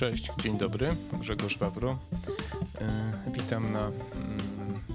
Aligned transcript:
Cześć, 0.00 0.30
dzień 0.42 0.58
dobry, 0.58 0.96
Grzegorz 1.20 1.58
Wawro. 1.58 1.98
E, 2.80 3.12
witam 3.32 3.72
na 3.72 3.86
mm, 3.86 3.94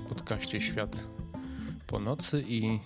podcaście 0.09 0.61
Świat 0.61 1.07
po 1.87 1.99
nocy 1.99 2.43
i 2.47 2.65
e, 2.65 2.79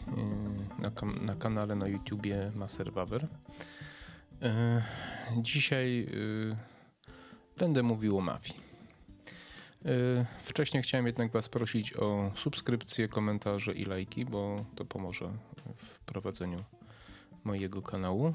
na, 0.82 0.92
na 1.22 1.36
kanale 1.36 1.76
na 1.76 1.88
YouTubie 1.88 2.52
Maser 2.56 2.94
Wawer. 2.94 3.28
E, 4.42 4.82
dzisiaj 5.38 6.08
będę 7.58 7.84
mówił 7.84 8.18
o 8.18 8.22
mafii. 8.22 8.60
Wcześniej 10.44 10.84
chciałem 10.84 11.06
jednak 11.06 11.32
Was 11.32 11.50
prosić 11.50 11.94
o 11.94 12.32
subskrypcję, 12.36 13.08
komentarze 13.08 13.74
i 13.74 13.86
lajki, 13.86 14.26
bo 14.26 14.66
to 14.76 14.86
pomoże 14.86 15.32
w 15.78 16.00
prowadzeniu 16.00 16.64
mojego 17.44 17.82
kanału. 17.82 18.34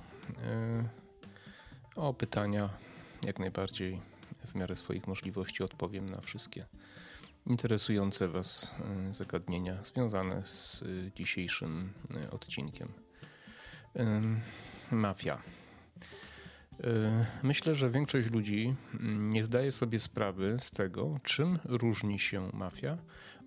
O 1.97 2.15
pytania 2.15 2.69
jak 3.27 3.39
najbardziej 3.39 4.01
w 4.47 4.55
miarę 4.55 4.77
swoich 4.77 5.07
możliwości 5.07 5.63
odpowiem 5.63 6.09
na 6.09 6.21
wszystkie 6.21 6.67
interesujące 7.47 8.29
Was 8.29 8.75
e, 9.09 9.15
zagadnienia 9.15 9.83
związane 9.83 10.47
z 10.47 10.83
e, 10.83 11.13
dzisiejszym 11.13 11.93
e, 12.15 12.31
odcinkiem. 12.31 12.89
Mafia. 14.91 15.43
Myślę, 17.43 17.75
że 17.75 17.91
większość 17.91 18.31
ludzi 18.31 18.75
mm, 18.95 19.31
nie 19.31 19.45
zdaje 19.45 19.73
sobie 19.73 20.01
sprawy 20.01 20.57
z 20.61 20.71
tego, 20.71 21.21
czym 21.23 21.59
różni 21.65 22.19
się 22.19 22.51
mafia 22.53 22.99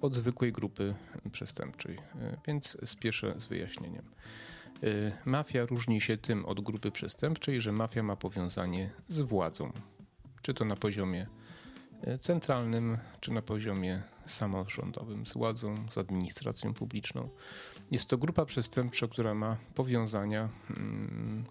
od 0.02 0.16
zwykłej 0.16 0.52
grupy 0.52 0.96
przestępczej, 1.32 1.98
więc 2.48 2.78
spieszę 2.86 3.34
z 3.38 3.46
wyjaśnieniem. 3.46 4.06
Mafia 5.26 5.66
różni 5.66 6.02
się 6.02 6.18
tym 6.18 6.46
od 6.46 6.62
grupy 6.62 6.92
przestępczej, 6.92 7.62
że 7.62 7.72
mafia 7.72 8.04
ma 8.04 8.16
powiązanie 8.16 8.90
z 9.08 9.22
władzą, 9.22 9.72
czy 10.42 10.54
to 10.54 10.66
na 10.66 10.76
poziomie 10.76 11.28
e, 12.02 12.18
centralnym, 12.18 12.98
czy 13.20 13.32
na 13.32 13.42
poziomie 13.42 14.04
samorządowym, 14.26 15.26
z 15.26 15.34
władzą, 15.34 15.76
z 15.90 15.98
administracją 15.98 16.74
publiczną. 16.74 17.30
Jest 17.92 18.10
to 18.10 18.18
grupa 18.18 18.46
przestępcza, 18.46 19.08
która 19.08 19.34
ma 19.34 19.58
powiązania, 19.76 20.50
mm, 20.70 21.46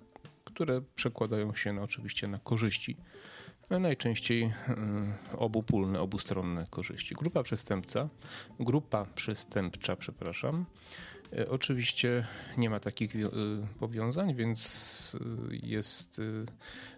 które 0.44 0.80
przekładają 0.94 1.54
się 1.54 1.72
na, 1.72 1.82
oczywiście 1.82 2.28
na 2.28 2.38
korzyści. 2.38 2.96
Najczęściej 3.70 4.42
e, 4.42 4.52
obopólne, 5.36 6.00
obustronne 6.00 6.66
korzyści. 6.70 7.14
Grupa 7.14 7.42
przestępca, 7.42 8.08
grupa 8.60 9.04
przestępcza, 9.14 9.96
przepraszam, 9.96 10.66
oczywiście 11.48 12.26
nie 12.56 12.70
ma 12.70 12.80
takich 12.80 13.16
e, 13.16 13.28
powiązań, 13.78 14.34
więc 14.34 15.16
e, 15.50 15.56
jest, 15.66 16.20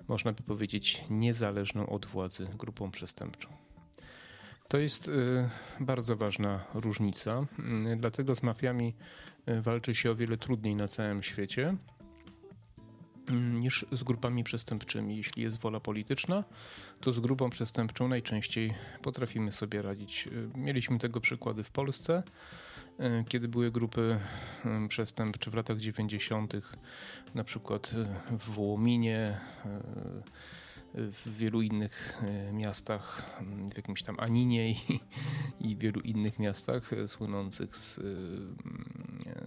można 0.08 0.32
by 0.32 0.42
powiedzieć, 0.42 1.04
niezależną 1.10 1.86
od 1.86 2.06
władzy 2.06 2.46
grupą 2.58 2.90
przestępczą. 2.90 3.48
To 4.68 4.78
jest 4.78 5.10
bardzo 5.80 6.16
ważna 6.16 6.64
różnica, 6.74 7.46
dlatego 7.96 8.34
z 8.34 8.42
mafiami 8.42 8.94
walczy 9.62 9.94
się 9.94 10.10
o 10.10 10.14
wiele 10.14 10.36
trudniej 10.36 10.76
na 10.76 10.88
całym 10.88 11.22
świecie 11.22 11.76
niż 13.32 13.86
z 13.92 14.02
grupami 14.02 14.44
przestępczymi. 14.44 15.16
Jeśli 15.16 15.42
jest 15.42 15.60
wola 15.60 15.80
polityczna, 15.80 16.44
to 17.00 17.12
z 17.12 17.20
grupą 17.20 17.50
przestępczą 17.50 18.08
najczęściej 18.08 18.70
potrafimy 19.02 19.52
sobie 19.52 19.82
radzić. 19.82 20.28
Mieliśmy 20.54 20.98
tego 20.98 21.20
przykłady 21.20 21.64
w 21.64 21.70
Polsce. 21.70 22.22
E, 22.98 23.24
kiedy 23.28 23.48
były 23.48 23.70
grupy 23.70 24.18
e, 24.64 24.88
przestępcze 24.88 25.50
w 25.50 25.54
latach 25.54 25.78
90., 25.78 26.52
na 27.34 27.44
przykład 27.44 27.90
e, 28.30 28.38
w 28.38 28.50
Wołominie, 28.50 29.38
w 30.94 31.36
wielu 31.36 31.62
innych 31.62 32.22
miastach, 32.52 33.22
w 33.72 33.76
jakimś 33.76 34.02
tam 34.02 34.20
Aninie 34.20 34.70
i, 34.70 34.76
i 35.60 35.76
wielu 35.76 36.00
innych 36.00 36.38
miastach 36.38 36.90
słynących 37.06 37.76
z, 37.76 38.00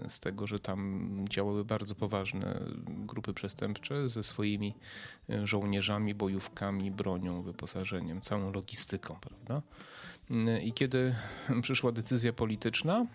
z 0.08 0.20
tego, 0.20 0.48
że 0.48 0.60
tam 0.60 1.10
działały 1.30 1.66
bardzo 1.66 1.96
poważne 1.96 2.60
grupy 2.88 3.34
przestępcze 3.34 4.08
ze 4.08 4.24
swoimi 4.24 4.76
żołnierzami, 5.44 6.16
bojówkami, 6.16 6.92
bronią, 6.92 7.42
wyposażeniem, 7.42 8.22
całą 8.22 8.52
logistyką, 8.52 9.16
prawda? 9.22 9.62
I 10.64 10.74
kiedy 10.74 11.16
przyszła 11.62 11.92
decyzja 11.92 12.34
polityczna, 12.34 13.06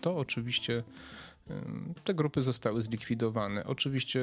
to 0.00 0.16
oczywiście 0.16 0.82
te 2.04 2.14
grupy 2.14 2.42
zostały 2.42 2.82
zlikwidowane. 2.82 3.64
Oczywiście 3.64 4.20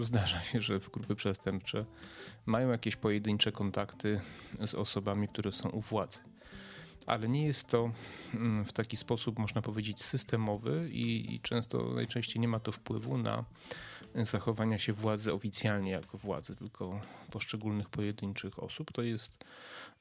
zdarza 0.00 0.40
się, 0.40 0.60
że 0.60 0.80
grupy 0.92 1.14
przestępcze 1.14 1.84
mają 2.46 2.70
jakieś 2.70 2.96
pojedyncze 2.96 3.52
kontakty 3.52 4.20
z 4.66 4.74
osobami, 4.74 5.28
które 5.28 5.52
są 5.52 5.68
u 5.68 5.80
władzy 5.80 6.20
ale 7.06 7.28
nie 7.28 7.46
jest 7.46 7.68
to 7.68 7.92
mm, 8.34 8.64
w 8.64 8.72
taki 8.72 8.96
sposób, 8.96 9.38
można 9.38 9.62
powiedzieć, 9.62 10.02
systemowy 10.02 10.88
i, 10.92 11.34
i, 11.34 11.40
często, 11.40 11.94
najczęściej 11.94 12.40
nie 12.40 12.48
ma 12.48 12.60
to 12.60 12.72
wpływu 12.72 13.18
na 13.18 13.44
zachowania 14.14 14.78
się 14.78 14.92
władzy 14.92 15.32
oficjalnie 15.32 15.90
jako 15.90 16.18
władzy, 16.18 16.56
tylko 16.56 17.00
poszczególnych 17.30 17.88
pojedynczych 17.88 18.62
osób. 18.62 18.92
To 18.92 19.02
jest 19.02 19.44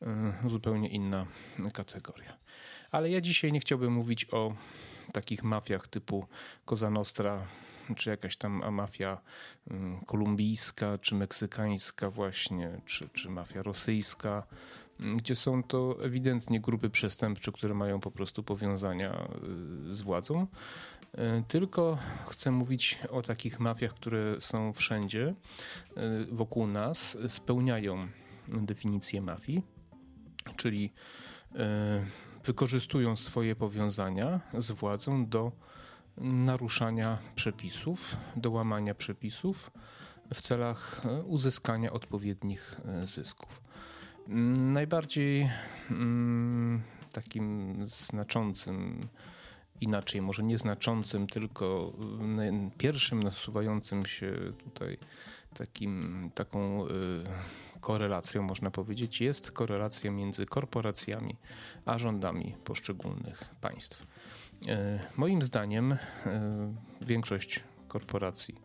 y, 0.02 0.50
zupełnie 0.50 0.90
inna 0.90 1.26
kategoria. 1.74 2.38
Ale 2.92 3.10
ja 3.10 3.22
dzisiaj 3.22 3.52
nie 3.52 3.60
chciałbym 3.60 3.94
mówić 3.94 4.28
o 4.32 4.54
takich 5.14 5.44
mafiach 5.44 5.88
typu 5.88 6.28
Cosa 6.66 6.90
Nostra, 6.90 7.48
czy 7.98 8.10
jakaś 8.10 8.38
tam 8.38 8.74
mafia 8.74 9.22
y, 9.68 9.74
kolumbijska, 10.06 10.98
czy 10.98 11.16
meksykańska 11.16 12.10
właśnie, 12.10 12.82
czy, 12.86 13.10
czy 13.10 13.30
mafia 13.30 13.64
rosyjska, 13.64 14.48
gdzie 15.16 15.36
są 15.36 15.64
to 15.64 15.98
ewidentnie 16.04 16.62
grupy 16.62 16.90
przestępcze, 16.90 17.52
które 17.52 17.74
mają 17.74 18.00
po 18.00 18.12
prostu 18.12 18.44
powiązania 18.44 19.28
y, 19.90 19.94
z 19.94 20.02
władzą. 20.02 20.48
Y, 21.18 21.44
tylko 21.48 21.98
chcę 22.30 22.52
mówić 22.52 23.00
o 23.10 23.22
takich 23.22 23.60
mafiach, 23.60 23.94
które 23.94 24.42
są 24.42 24.74
wszędzie 24.74 25.28
y, 25.28 26.26
wokół 26.32 26.68
nas, 26.68 27.18
spełniają 27.28 28.08
definicję 28.48 29.22
mafii, 29.22 29.64
czyli 30.56 30.94
wykorzystują 32.44 33.16
swoje 33.16 33.56
powiązania 33.56 34.40
z 34.58 34.72
władzą 34.72 35.26
do 35.26 35.52
naruszania 36.18 37.18
przepisów, 37.36 38.18
do 38.36 38.52
łamania 38.52 38.96
przepisów 38.96 39.72
w 40.34 40.42
celach 40.42 41.02
uzyskania 41.26 41.92
odpowiednich 41.92 42.82
zysków. 43.04 43.62
Najbardziej 44.28 45.50
mm, 45.92 46.82
takim 47.12 47.76
znaczącym, 47.86 49.08
inaczej, 49.82 50.22
może 50.22 50.44
nieznaczącym, 50.44 51.28
tylko 51.28 51.94
mm, 52.00 52.72
pierwszym 52.72 53.24
nasuwającym 53.24 54.06
się 54.06 54.34
tutaj 54.64 54.98
takim, 55.54 56.30
taką 56.36 56.88
y, 56.88 56.90
korelacją, 57.82 58.44
można 58.44 58.72
powiedzieć, 58.72 59.22
jest 59.22 59.52
korelacja 59.52 60.12
między 60.12 60.46
korporacjami 60.46 61.36
a 61.86 61.98
rządami 61.98 62.56
poszczególnych 62.64 63.44
państw. 63.62 64.02
Y, 64.02 65.00
moim 65.18 65.42
zdaniem 65.42 65.92
y, 65.92 65.98
większość 67.02 67.64
korporacji 67.88 68.56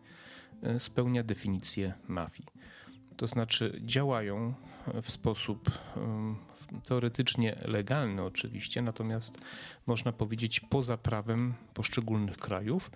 spełnia 0.77 1.23
definicję 1.23 1.93
mafii 2.07 2.45
to 3.19 3.27
znaczy 3.27 3.81
działają 3.85 4.53
w 5.03 5.11
sposób 5.11 5.71
teoretycznie 6.85 7.55
legalny 7.65 8.23
oczywiście, 8.23 8.81
natomiast 8.81 9.39
można 9.87 10.11
powiedzieć 10.11 10.59
poza 10.59 10.97
prawem 10.97 11.53
poszczególnych 11.73 12.37
krajów, 12.37 12.91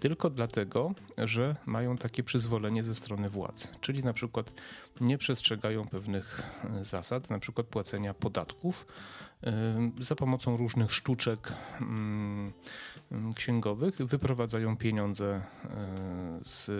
tylko 0.00 0.30
dlatego, 0.30 0.94
że 1.18 1.56
mają 1.66 1.96
takie 1.96 2.22
przyzwolenie 2.22 2.82
ze 2.82 2.94
strony 2.94 3.30
władz, 3.30 3.80
czyli 3.80 4.04
na 4.04 4.12
przykład 4.12 4.54
nie 5.00 5.18
przestrzegają 5.18 5.88
pewnych 5.88 6.42
e, 6.64 6.84
zasad, 6.84 7.30
na 7.30 7.38
przykład 7.38 7.66
płacenia 7.66 8.14
podatków 8.14 8.86
za 10.00 10.14
pomocą 10.14 10.56
różnych 10.56 10.92
sztuczek 10.92 11.52
księgowych, 13.34 13.96
wyprowadzają 13.96 14.76
pieniądze 14.76 15.26
e, 15.34 15.40
z 16.42 16.70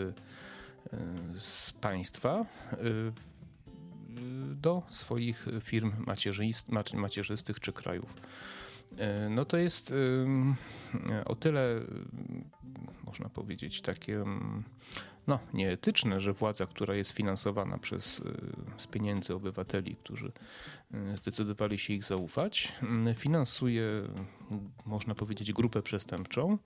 z 1.37 1.73
państwa 1.73 2.45
do 4.55 4.83
swoich 4.91 5.47
firm 5.63 5.93
macierzystych 6.95 7.61
czy 7.61 7.73
krajów. 7.73 8.15
Y, 8.93 9.31
no 9.31 9.45
to 9.45 9.57
jest 9.57 9.95
o 11.25 11.35
tyle, 11.35 11.81
można 13.07 13.29
powiedzieć, 13.29 13.81
takie 13.81 14.25
no, 15.27 15.39
nieetyczne, 15.55 16.21
że 16.21 16.33
władza, 16.33 16.67
która 16.67 16.95
jest 16.95 17.11
finansowana 17.11 17.79
przez, 17.79 18.23
z 18.79 18.87
pieniędzy 18.87 19.35
obywateli, 19.35 19.97
którzy 19.97 20.33
zdecydowali 21.15 21.79
się 21.79 21.95
ich 21.95 22.05
zaufać, 22.05 22.73
finansuje, 23.15 23.85
można 24.87 25.15
powiedzieć, 25.15 25.53
grupę 25.53 25.83
przestępczą, 25.83 26.59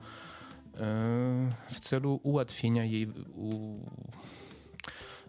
w 1.73 1.81
celu 1.81 2.21
ułatwienia 2.23 2.85
jej 2.85 3.09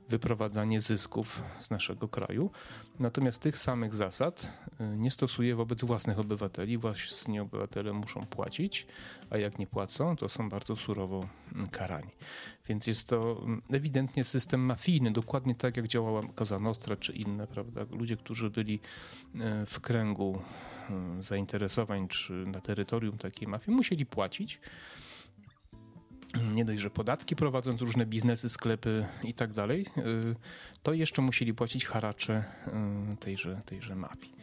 wyprowadzanie 0.10 0.82
zysków 0.82 1.44
z 1.60 1.72
naszego 1.72 2.08
kraju. 2.08 2.52
Natomiast 3.00 3.42
tych 3.42 3.58
samych 3.58 3.94
zasad 3.94 4.60
y, 4.82 4.98
nie 4.98 5.12
stosuje 5.12 5.56
wobec 5.56 5.84
własnych 5.84 6.20
obywateli. 6.20 6.78
Własni 6.78 7.40
obywatele 7.40 7.94
muszą 7.94 8.26
płacić, 8.26 8.88
a 9.30 9.38
jak 9.38 9.60
nie 9.60 9.68
płacą, 9.68 10.16
to 10.16 10.30
są 10.30 10.50
bardzo 10.50 10.76
surowo 10.76 11.28
mm, 11.56 11.68
karani. 11.68 12.12
Więc 12.68 12.88
jest 12.88 13.10
to 13.10 13.42
mm, 13.44 13.62
ewidentnie 13.72 14.24
system 14.24 14.62
mafijny, 14.62 15.12
dokładnie 15.12 15.56
tak 15.56 15.78
jak 15.78 15.88
działała 15.88 16.22
Cosa 16.36 16.60
Nostra 16.60 16.96
czy 16.96 17.14
inne, 17.14 17.48
prawda? 17.48 17.86
Ludzie, 17.92 18.18
którzy 18.18 18.50
byli 18.50 18.76
y, 18.76 19.40
w 19.66 19.80
kręgu 19.80 20.42
y, 21.20 21.24
zainteresowań 21.24 22.08
czy 22.08 22.34
na 22.34 22.62
terytorium 22.62 23.18
takiej 23.18 23.48
mafii, 23.48 23.78
musieli 23.78 24.06
płacić 24.06 24.60
nie 26.56 26.66
dość, 26.66 26.82
że 26.82 26.90
podatki 26.90 27.36
prowadząc 27.36 27.82
różne 27.82 28.06
biznesy, 28.06 28.50
sklepy 28.50 29.06
i 29.24 29.34
tak 29.34 29.54
dalej, 29.54 29.86
y, 29.98 30.36
to 30.84 30.94
jeszcze 30.94 31.22
musieli 31.22 31.54
płacić 31.54 31.86
haracze 31.86 32.44
y, 33.14 33.18
tejże, 33.18 33.62
tejże 33.66 33.96
mafii. 33.96 34.34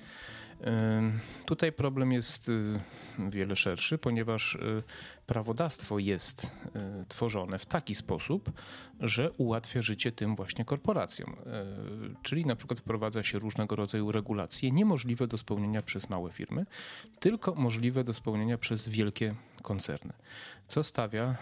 Tutaj 1.47 1.73
problem 1.73 2.12
jest 2.12 2.49
y, 2.49 2.81
wiele 3.31 3.57
szerszy, 3.57 3.99
ponieważ 3.99 4.55
y, 4.55 4.83
prawodawstwo 5.27 5.99
jest 5.99 6.45
y, 6.45 6.51
tworzone 7.09 7.59
w 7.59 7.67
taki 7.67 7.95
sposób, 7.95 8.53
że 9.01 9.33
ułatwia 9.33 9.83
życie 9.83 10.12
tym 10.12 10.37
właśnie 10.37 10.65
korporacjom. 10.65 11.37
Czyli 12.23 12.47
na 12.47 12.57
przykład 12.57 12.81
wprowadza 12.81 13.23
się 13.23 13.39
różnego 13.39 13.77
rodzaju 13.77 14.12
regulacje 14.12 14.71
niemożliwe 14.71 15.27
do 15.27 15.39
spełnienia 15.39 15.83
przez 15.83 16.11
małe 16.11 16.33
firmy, 16.33 16.67
tylko 17.21 17.55
możliwe 17.55 18.05
do 18.05 18.15
spełnienia 18.15 18.59
przez 18.59 18.89
wielkie 18.89 19.35
koncerny. 19.63 20.13
Co 20.69 20.83
stawia 20.83 21.37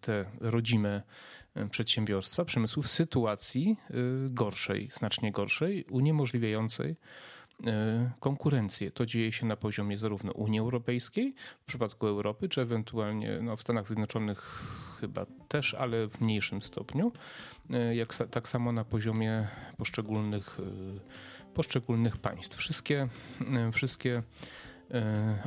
te 0.00 0.24
rodzime 0.40 1.02
przedsiębiorstwa, 1.70 2.44
przemysłu 2.44 2.82
w 2.82 2.88
sytuacji 2.88 3.76
gorszej, 4.30 4.88
znacznie 4.92 5.32
gorszej, 5.32 5.84
uniemożliwiającej 5.84 6.96
E, 6.96 7.35
konkurencję. 8.20 8.90
To 8.90 9.06
dzieje 9.06 9.32
się 9.32 9.46
na 9.46 9.56
poziomie 9.56 9.98
zarówno 9.98 10.32
Unii 10.32 10.60
Europejskiej, 10.60 11.34
w 11.60 11.64
przypadku 11.64 12.06
Europy, 12.06 12.48
czy 12.48 12.60
ewentualnie 12.60 13.38
no, 13.42 13.56
w 13.56 13.60
Stanach 13.60 13.86
Zjednoczonych 13.86 14.62
chyba 15.00 15.26
też, 15.48 15.74
ale 15.74 16.08
w 16.08 16.20
mniejszym 16.20 16.62
stopniu, 16.62 17.12
e, 17.70 17.96
jak, 17.96 18.14
tak 18.30 18.48
samo 18.48 18.72
na 18.72 18.84
poziomie 18.84 19.48
poszczególnych, 19.76 20.58
e, 20.60 21.54
poszczególnych 21.54 22.16
państw. 22.16 22.56
Wszystkie, 22.56 23.08
wszystkie 23.72 24.18
E, 24.18 24.22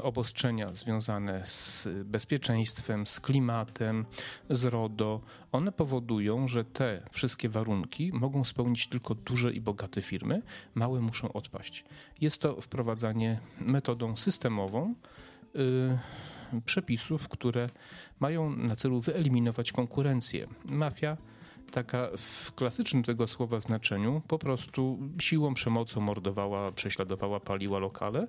obostrzenia 0.02 0.76
związane 0.76 1.46
z 1.46 1.88
bezpieczeństwem, 2.06 3.08
z 3.08 3.20
klimatem, 3.20 4.06
z 4.50 4.64
RODO, 4.64 5.22
one 5.52 5.72
powodują, 5.72 6.48
że 6.48 6.66
te 6.66 7.02
wszystkie 7.12 7.50
warunki 7.50 8.12
mogą 8.14 8.44
spełnić 8.44 8.88
tylko 8.88 9.16
duże 9.16 9.54
i 9.54 9.62
bogate 9.62 10.02
firmy, 10.02 10.42
małe 10.76 11.02
muszą 11.02 11.34
odpaść. 11.34 11.86
Jest 12.22 12.42
to 12.42 12.62
wprowadzanie 12.62 13.40
metodą 13.60 14.16
systemową 14.16 14.96
y, 15.56 16.62
przepisów, 16.66 17.30
które 17.30 17.70
mają 18.20 18.50
na 18.50 18.76
celu 18.76 19.02
wyeliminować 19.02 19.72
konkurencję. 19.72 20.48
Mafia 20.66 21.18
taka 21.70 22.10
w 22.18 22.52
klasycznym 22.56 23.04
tego 23.04 23.28
słowa 23.28 23.60
znaczeniu 23.60 24.22
po 24.28 24.40
prostu 24.40 25.00
siłą, 25.20 25.54
przemocą 25.54 26.02
mordowała, 26.02 26.72
prześladowała, 26.72 27.40
paliła 27.40 27.80
lokale. 27.80 28.28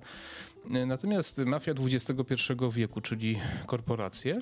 Natomiast 0.87 1.37
mafia 1.37 1.71
XXI 1.71 2.35
wieku, 2.71 3.01
czyli 3.01 3.39
korporacje, 3.65 4.41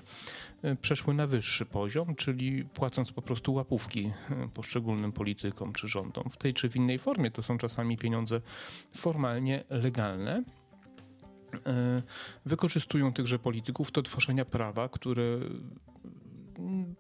przeszły 0.82 1.14
na 1.14 1.28
wyższy 1.28 1.66
poziom, 1.66 2.16
czyli 2.16 2.66
płacąc 2.66 3.12
po 3.12 3.22
prostu 3.22 3.54
łapówki 3.54 4.12
poszczególnym 4.54 5.12
politykom 5.12 5.74
czy 5.74 5.88
rządom 5.88 6.30
w 6.30 6.38
tej 6.38 6.54
czy 6.54 6.70
w 6.70 6.76
innej 6.76 7.00
formie. 7.00 7.32
To 7.32 7.44
są 7.44 7.58
czasami 7.58 7.98
pieniądze 7.98 8.42
formalnie 8.96 9.64
legalne 9.70 10.44
wykorzystują 12.46 13.14
tychże 13.14 13.40
polityków 13.40 13.92
do 13.92 14.04
tworzenia 14.04 14.46
prawa, 14.46 14.90
które 14.90 15.24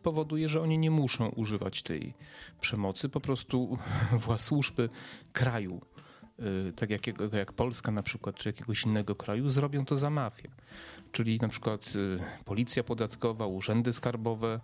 powoduje, 0.03 0.49
że 0.49 0.61
oni 0.61 0.77
nie 0.77 0.91
muszą 0.91 1.29
używać 1.29 1.83
tej 1.83 2.13
przemocy. 2.61 3.09
Po 3.09 3.19
prostu 3.19 3.77
służby 4.37 4.89
kraju, 5.33 5.81
tak 6.75 6.89
jak, 6.89 7.01
jak 7.33 7.53
Polska 7.53 7.91
na 7.91 8.03
przykład, 8.03 8.35
czy 8.35 8.49
jakiegoś 8.49 8.83
innego 8.83 9.15
kraju, 9.15 9.49
zrobią 9.49 9.85
to 9.85 9.97
za 9.97 10.09
mafię. 10.09 10.49
Czyli 11.11 11.37
na 11.37 11.47
przykład 11.47 11.93
y, 11.95 12.19
policja 12.45 12.83
podatkowa, 12.83 13.45
urzędy 13.45 13.93
skarbowe 13.93 14.59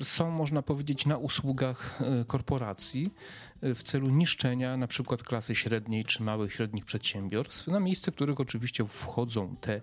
y, 0.00 0.04
są, 0.04 0.30
można 0.30 0.62
powiedzieć, 0.62 1.06
na 1.06 1.16
usługach 1.16 1.98
korporacji 2.26 3.14
w 3.62 3.82
celu 3.82 4.08
niszczenia 4.08 4.76
na 4.76 4.86
przykład 4.86 5.22
klasy 5.22 5.54
średniej 5.54 6.04
czy 6.04 6.22
małych, 6.22 6.52
średnich 6.52 6.84
przedsiębiorstw, 6.84 7.66
na 7.66 7.80
miejsce 7.80 8.12
których 8.12 8.40
oczywiście 8.40 8.84
wchodzą 8.84 9.56
te 9.60 9.80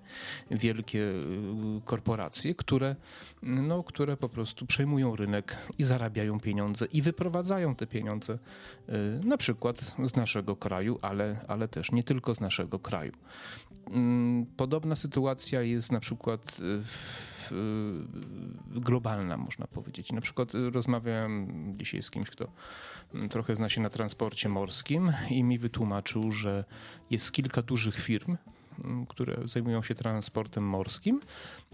wielkie 0.52 1.00
y, 1.00 1.82
korporacje, 1.86 2.56
które, 2.56 2.96
no, 3.42 3.84
które 3.84 4.18
po 4.18 4.30
prostu 4.30 4.66
przejmują 4.66 5.16
rynek 5.16 5.58
i 5.78 5.84
zarabiają 5.84 6.40
pieniądze 6.40 6.86
i 6.86 7.02
wyprowadzają 7.02 7.76
te 7.76 7.88
pieniądze 7.88 8.34
y, 8.34 9.26
na 9.26 9.38
przykład 9.38 9.96
z 10.04 10.16
naszego 10.16 10.53
kraju, 10.56 11.00
ale, 11.02 11.46
ale 11.48 11.68
też 11.68 11.92
nie 11.92 12.04
tylko 12.04 12.36
z 12.36 12.40
naszego 12.40 12.80
kraju. 12.80 13.12
Mm, 13.88 14.46
podobna 14.46 14.96
sytuacja 14.96 15.62
jest 15.62 15.92
na 15.92 16.00
przykład 16.00 16.58
w 17.52 18.80
globalna, 18.80 19.38
można 19.38 19.68
powiedzieć. 19.68 20.12
Na 20.12 20.22
przykład 20.22 20.52
rozmawiałem 20.74 21.48
dzisiaj 21.78 22.02
z 22.02 22.12
kimś, 22.12 22.30
kto 22.30 22.48
trochę 23.30 23.56
zna 23.56 23.70
się 23.70 23.82
na 23.82 23.90
transporcie 23.90 24.50
morskim 24.50 25.12
i 25.30 25.44
mi 25.44 25.60
wytłumaczył, 25.60 26.32
że 26.32 26.66
jest 27.10 27.32
kilka 27.32 27.62
dużych 27.62 27.96
firm, 27.96 28.38
które 29.10 29.38
zajmują 29.46 29.82
się 29.82 29.96
transportem 29.96 30.64
morskim 30.64 31.22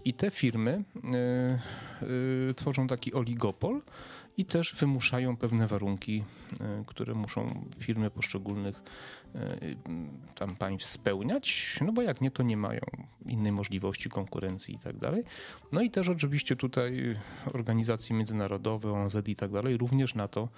i 0.04 0.14
te 0.14 0.30
firmy 0.30 0.84
y, 2.02 2.06
y, 2.50 2.54
tworzą 2.54 2.86
taki 2.86 3.14
oligopol 3.14 3.82
i 4.40 4.44
też 4.44 4.74
wymuszają 4.74 5.36
pewne 5.36 5.66
warunki, 5.66 6.24
y, 6.52 6.84
które 6.86 7.14
muszą 7.14 7.64
firmy 7.78 8.10
poszczególnych 8.10 8.82
tam 10.34 10.56
państw 10.56 10.88
spełniać, 10.88 11.78
no 11.80 11.92
bo 11.92 12.02
jak 12.02 12.20
nie, 12.20 12.30
to 12.30 12.42
nie 12.42 12.56
mają 12.56 12.80
innej 13.26 13.52
możliwości 13.52 14.08
konkurencji 14.08 14.74
i 14.74 14.78
tak 14.78 14.96
dalej. 14.96 15.24
No 15.72 15.80
i 15.80 15.90
też 15.90 16.08
oczywiście 16.08 16.56
tutaj 16.56 17.16
organizacje 17.52 18.16
międzynarodowe, 18.16 18.92
ONZ 18.92 19.16
i 19.28 19.36
tak 19.36 19.50
dalej 19.50 19.76
również 19.76 20.14
na 20.14 20.28
to 20.28 20.48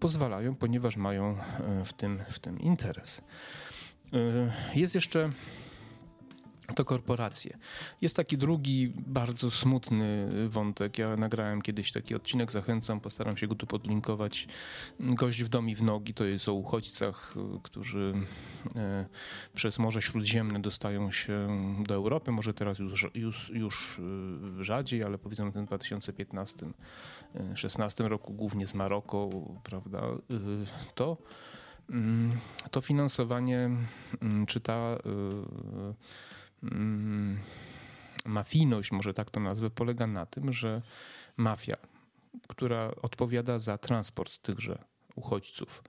pozwalają, 0.00 0.54
ponieważ 0.54 0.96
mają 0.96 1.36
w 1.84 1.92
tym, 1.92 2.22
w 2.28 2.38
tym 2.38 2.60
interes. 2.60 3.22
Jest 4.74 4.94
jeszcze 4.94 5.30
to 6.74 6.84
korporacje. 6.84 7.58
Jest 8.00 8.16
taki 8.16 8.38
drugi, 8.38 8.92
bardzo 9.06 9.50
smutny 9.50 10.28
wątek. 10.48 10.98
Ja 10.98 11.16
nagrałem 11.16 11.62
kiedyś 11.62 11.92
taki 11.92 12.14
odcinek, 12.14 12.50
zachęcam, 12.50 13.00
postaram 13.00 13.36
się 13.36 13.46
go 13.46 13.54
tu 13.54 13.66
podlinkować. 13.66 14.46
Gość 15.00 15.42
w 15.42 15.48
domi 15.48 15.74
w 15.74 15.82
nogi 15.82 16.14
to 16.14 16.24
jest 16.24 16.48
o 16.48 16.54
uchodźcach, 16.54 17.34
którzy 17.62 18.14
e, 18.76 19.06
przez 19.54 19.78
Morze 19.78 20.02
Śródziemne 20.02 20.60
dostają 20.60 21.10
się 21.10 21.48
do 21.86 21.94
Europy. 21.94 22.32
Może 22.32 22.54
teraz 22.54 22.78
już, 22.78 23.10
już, 23.14 23.50
już 23.50 24.00
e, 24.60 24.64
rzadziej, 24.64 25.02
ale 25.02 25.18
powiedzmy 25.18 25.50
w 25.50 25.54
tym 25.54 25.66
2015-16 25.66 28.04
e, 28.04 28.08
roku, 28.08 28.32
głównie 28.32 28.66
z 28.66 28.74
Maroko, 28.74 29.30
prawda, 29.62 30.02
to 30.94 31.16
mm, 31.90 32.32
to 32.70 32.80
finansowanie, 32.80 33.70
mm, 34.22 34.46
czy 34.46 34.60
ta 34.60 34.98
Mm, 36.62 37.38
mafijność, 38.24 38.92
może 38.92 39.14
tak 39.14 39.30
to 39.30 39.40
nazwę, 39.40 39.70
polega 39.70 40.06
na 40.06 40.26
tym, 40.26 40.52
że 40.52 40.82
mafia, 41.36 41.76
która 42.48 42.90
odpowiada 43.02 43.58
za 43.58 43.78
transport 43.78 44.42
tychże 44.42 44.78
uchodźców, 45.14 45.82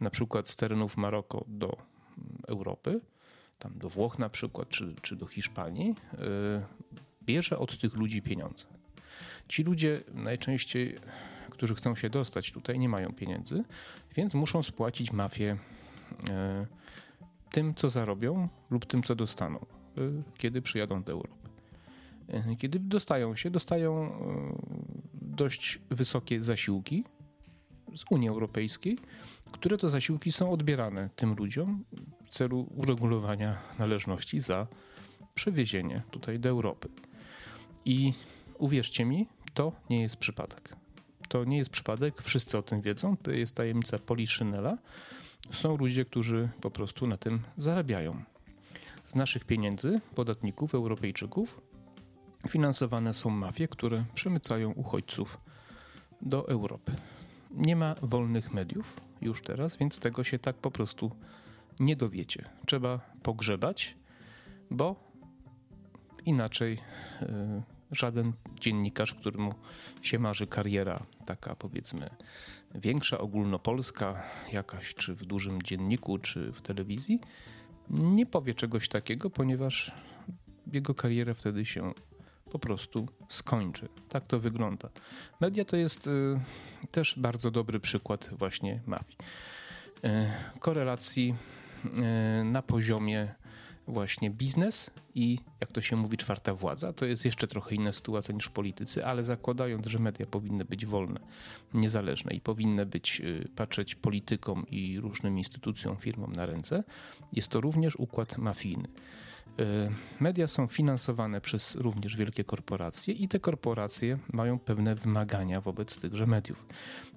na 0.00 0.10
przykład 0.10 0.48
z 0.48 0.56
terenów 0.56 0.96
Maroko 0.96 1.44
do 1.48 1.76
Europy, 2.48 3.00
tam 3.58 3.78
do 3.78 3.88
Włoch 3.88 4.18
na 4.18 4.28
przykład, 4.28 4.68
czy, 4.68 4.94
czy 5.02 5.16
do 5.16 5.26
Hiszpanii, 5.26 5.90
y, 5.90 6.16
bierze 7.22 7.58
od 7.58 7.78
tych 7.78 7.94
ludzi 7.94 8.22
pieniądze. 8.22 8.64
Ci 9.48 9.62
ludzie 9.62 10.00
najczęściej, 10.14 10.98
którzy 11.50 11.74
chcą 11.74 11.94
się 11.94 12.10
dostać 12.10 12.52
tutaj, 12.52 12.78
nie 12.78 12.88
mają 12.88 13.12
pieniędzy, 13.12 13.64
więc 14.16 14.34
muszą 14.34 14.62
spłacić 14.62 15.12
mafię 15.12 15.56
y, 16.12 16.28
tym, 17.50 17.74
co 17.74 17.90
zarobią 17.90 18.48
lub 18.70 18.86
tym, 18.86 19.02
co 19.02 19.14
dostaną. 19.14 19.77
Y, 19.98 20.22
kiedy 20.38 20.62
przyjadą 20.62 21.02
do 21.02 21.12
Europy. 21.12 21.48
Y, 22.52 22.56
kiedy 22.56 22.78
dostają 22.78 23.34
się, 23.34 23.50
dostają 23.50 24.06
y, 24.06 24.12
dość 25.12 25.78
wysokie 25.90 26.40
zasiłki 26.40 27.04
z 27.96 28.04
Unii 28.10 28.28
Europejskiej, 28.28 28.98
które 29.52 29.78
to 29.78 29.88
zasiłki 29.88 30.32
są 30.32 30.50
odbierane 30.50 31.10
tym 31.16 31.34
ludziom 31.34 31.84
w 32.26 32.30
celu 32.30 32.66
uregulowania 32.76 33.58
należności 33.78 34.40
za 34.40 34.66
przewiezienie 35.34 36.02
tutaj 36.10 36.38
do 36.38 36.48
Europy. 36.48 36.88
I 37.84 38.12
uwierzcie 38.58 39.04
mi, 39.04 39.26
to 39.54 39.72
nie 39.90 40.02
jest 40.02 40.16
przypadek. 40.16 40.76
To 41.28 41.44
nie 41.44 41.58
jest 41.58 41.70
przypadek, 41.70 42.22
wszyscy 42.22 42.58
o 42.58 42.62
tym 42.62 42.80
wiedzą, 42.80 43.16
to 43.16 43.30
jest 43.30 43.54
tajemnica 43.54 43.98
Poliszynela. 43.98 44.78
Są 45.50 45.76
ludzie, 45.76 46.04
którzy 46.04 46.48
po 46.60 46.70
prostu 46.70 47.06
na 47.06 47.16
tym 47.16 47.40
zarabiają. 47.56 48.22
Z 49.08 49.14
naszych 49.14 49.44
pieniędzy, 49.44 50.00
podatników, 50.14 50.74
Europejczyków, 50.74 51.60
finansowane 52.48 53.14
są 53.14 53.30
mafie, 53.30 53.68
które 53.68 54.04
przemycają 54.14 54.72
uchodźców 54.72 55.40
do 56.22 56.48
Europy. 56.48 56.92
Nie 57.50 57.76
ma 57.76 57.94
wolnych 58.02 58.54
mediów 58.54 59.00
już 59.20 59.42
teraz, 59.42 59.76
więc 59.76 59.98
tego 59.98 60.24
się 60.24 60.38
tak 60.38 60.56
po 60.56 60.70
prostu 60.70 61.10
nie 61.80 61.96
dowiecie. 61.96 62.44
Trzeba 62.66 63.00
pogrzebać, 63.22 63.96
bo 64.70 64.96
inaczej 66.26 66.78
y, 67.22 67.26
żaden 67.90 68.32
dziennikarz, 68.60 69.14
któremu 69.14 69.54
się 70.02 70.18
marzy 70.18 70.46
kariera 70.46 71.06
taka 71.26 71.56
powiedzmy 71.56 72.10
większa, 72.74 73.18
ogólnopolska, 73.18 74.22
jakaś 74.52 74.94
czy 74.94 75.14
w 75.14 75.24
dużym 75.24 75.62
dzienniku, 75.62 76.18
czy 76.18 76.52
w 76.52 76.62
telewizji, 76.62 77.20
nie 77.90 78.26
powie 78.26 78.54
czegoś 78.54 78.88
takiego, 78.88 79.30
ponieważ 79.30 79.92
jego 80.72 80.94
kariera 80.94 81.34
wtedy 81.34 81.66
się 81.66 81.92
po 82.50 82.58
prostu 82.58 83.08
skończy. 83.28 83.88
Tak 84.08 84.26
to 84.26 84.40
wygląda. 84.40 84.88
Media 85.40 85.64
to 85.64 85.76
jest 85.76 86.06
y, 86.06 86.40
też 86.90 87.14
bardzo 87.18 87.50
dobry 87.50 87.80
przykład 87.80 88.30
właśnie 88.32 88.80
mafii. 88.86 89.16
Y, 90.04 90.58
korelacji 90.60 91.34
y, 92.40 92.44
na 92.44 92.62
poziomie 92.62 93.34
właśnie 93.88 94.30
biznes 94.30 94.90
i 95.14 95.38
jak 95.60 95.72
to 95.72 95.80
się 95.80 95.96
mówi 95.96 96.16
czwarta 96.16 96.54
władza. 96.54 96.92
To 96.92 97.06
jest 97.06 97.24
jeszcze 97.24 97.48
trochę 97.48 97.74
inna 97.74 97.92
sytuacja 97.92 98.34
niż 98.34 98.48
politycy, 98.48 99.06
ale 99.06 99.22
zakładając, 99.22 99.86
że 99.86 99.98
media 99.98 100.26
powinny 100.26 100.64
być 100.64 100.86
wolne, 100.86 101.20
niezależne 101.74 102.34
i 102.34 102.40
powinny 102.40 102.86
być 102.86 103.20
y, 103.20 103.48
patrzeć 103.56 103.94
politykom 103.94 104.66
i 104.70 105.00
różnym 105.00 105.38
instytucjom, 105.38 105.96
firmom 105.96 106.32
na 106.32 106.46
ręce, 106.46 106.84
jest 107.32 107.48
to 107.48 107.60
również 107.60 107.96
układ 107.96 108.38
mafijny. 108.38 108.88
Y, 109.60 109.90
media 110.20 110.46
są 110.46 110.66
finansowane 110.66 111.40
przez 111.40 111.74
również 111.74 112.16
wielkie 112.16 112.44
korporacje 112.44 113.14
i 113.14 113.28
te 113.28 113.40
korporacje 113.40 114.18
mają 114.32 114.58
pewne 114.58 114.94
wymagania 114.94 115.60
wobec 115.60 116.00
tychże 116.00 116.26
mediów. 116.26 116.66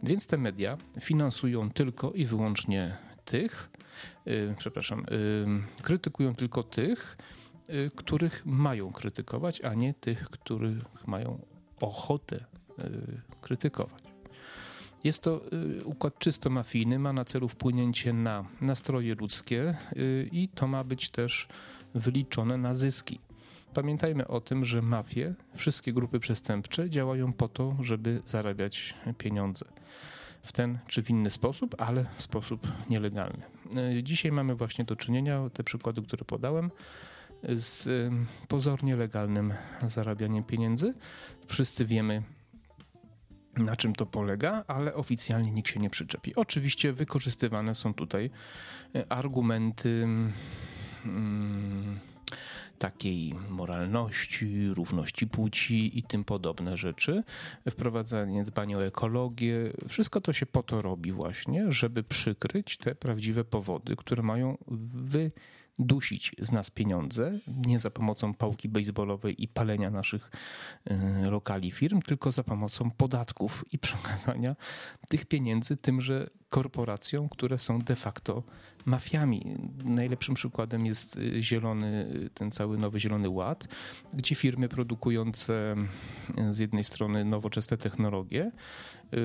Więc 0.04 0.28
te 0.28 0.38
media 0.38 0.78
finansują 1.00 1.72
tylko 1.72 2.12
i 2.12 2.26
wyłącznie 2.26 2.98
tych, 3.26 3.70
yy, 4.26 4.56
przepraszam, 4.58 5.06
yy, 5.12 5.84
krytykują 5.84 6.36
tylko 6.36 6.64
tych, 6.64 7.18
yy, 7.68 7.92
których 7.96 8.46
mają 8.46 8.92
krytykować, 8.92 9.62
a 9.62 9.74
nie 9.74 9.94
tych, 9.94 10.30
których 10.30 11.08
mają 11.08 11.52
ochotę 11.82 12.36
y, 12.80 13.22
krytykować. 13.42 14.04
Jest 15.04 15.24
to 15.24 15.42
y, 15.54 15.86
układ 15.86 16.20
czysto 16.20 16.50
mafijny, 16.50 17.00
ma 17.00 17.14
na 17.14 17.26
celu 17.26 17.48
wpłynięcie 17.48 18.14
na 18.14 18.46
nastroje 18.62 19.16
ludzkie 19.16 19.76
y, 19.94 20.30
i 20.32 20.48
to 20.48 20.68
ma 20.68 20.84
być 20.84 21.10
też 21.10 21.48
wyliczone 21.94 22.58
na 22.58 22.74
zyski. 22.74 23.20
Pamiętajmy 23.74 24.28
o 24.28 24.42
tym, 24.42 24.66
że 24.66 24.82
mafie, 24.82 25.34
wszystkie 25.56 25.94
grupy 25.94 26.20
przestępcze 26.20 26.90
działają 26.90 27.34
po 27.34 27.48
to, 27.48 27.78
żeby 27.82 28.22
zarabiać 28.26 28.94
pieniądze 29.18 29.66
w 30.42 30.54
ten 30.54 30.80
czy 30.88 31.04
w 31.04 31.10
inny 31.10 31.30
sposób, 31.30 31.76
ale 31.82 32.06
w 32.18 32.22
sposób 32.22 32.68
nielegalny. 32.90 33.44
E, 33.76 34.04
dzisiaj 34.04 34.32
mamy 34.32 34.56
właśnie 34.56 34.86
do 34.86 34.96
czynienia, 34.96 35.50
te 35.54 35.64
przykłady, 35.64 36.02
które 36.02 36.26
podałem, 36.26 36.72
z 37.44 37.90
pozornie 38.48 38.96
legalnym 38.96 39.54
zarabianiem 39.84 40.44
pieniędzy. 40.44 40.94
Wszyscy 41.48 41.86
wiemy, 41.86 42.24
na 43.58 43.76
czym 43.76 43.96
to 43.96 44.06
polega, 44.06 44.64
ale 44.68 44.96
oficjalnie 44.96 45.52
nikt 45.52 45.70
się 45.70 45.80
nie 45.80 45.90
przyczepi. 45.90 46.36
Oczywiście 46.36 46.94
wykorzystywane 46.94 47.76
są 47.76 47.94
tutaj 47.94 48.30
e, 48.96 49.12
argumenty. 49.12 50.08
Hmm, 51.04 52.00
takiej 52.82 53.34
moralności, 53.50 54.70
równości 54.74 55.28
płci 55.28 56.00
i 56.00 56.04
tym 56.04 56.24
podobne 56.24 56.78
rzeczy, 56.78 57.24
wprowadzanie 57.70 58.44
dbania 58.44 58.78
o 58.78 58.86
ekologię, 58.86 59.74
wszystko 59.88 60.22
to 60.22 60.34
się 60.34 60.46
po 60.46 60.64
to 60.64 60.82
robi 60.82 61.12
właśnie, 61.12 61.72
żeby 61.72 62.04
przykryć 62.04 62.78
te 62.78 62.96
prawdziwe 62.96 63.44
powody, 63.44 63.96
które 63.96 64.24
mają 64.24 64.58
wy 64.94 65.32
dusić 65.80 66.36
z 66.40 66.52
nas 66.52 66.70
pieniądze, 66.70 67.40
nie 67.48 67.80
za 67.80 67.92
pomocą 67.92 68.34
pałki 68.34 68.70
baseballowej 68.70 69.44
i 69.44 69.48
palenia 69.48 69.90
naszych 69.90 70.32
e, 70.86 71.30
lokali 71.30 71.72
firm, 71.72 72.02
tylko 72.02 72.32
za 72.32 72.44
pomocą 72.44 72.92
podatków 72.92 73.66
i 73.72 73.80
przekazania 73.80 74.56
tych 75.10 75.26
pieniędzy 75.26 75.78
tymże 75.78 76.30
korporacjom, 76.50 77.30
które 77.30 77.58
są 77.58 77.80
de 77.80 77.96
facto 77.96 78.44
mafiami. 78.86 79.58
Najlepszym 79.86 80.36
przykładem 80.36 80.86
jest 80.86 81.18
y, 81.18 81.42
zielony, 81.42 82.12
y, 82.26 82.30
ten 82.30 82.52
cały 82.52 82.78
nowy 82.78 83.00
Zielony 83.00 83.30
Ład, 83.30 83.68
gdzie 84.14 84.36
firmy 84.36 84.70
produkujące 84.70 85.76
y, 86.40 86.54
z 86.54 86.60
jednej 86.60 86.84
strony 86.84 87.26
nowoczesne 87.26 87.78
technologie 87.78 88.52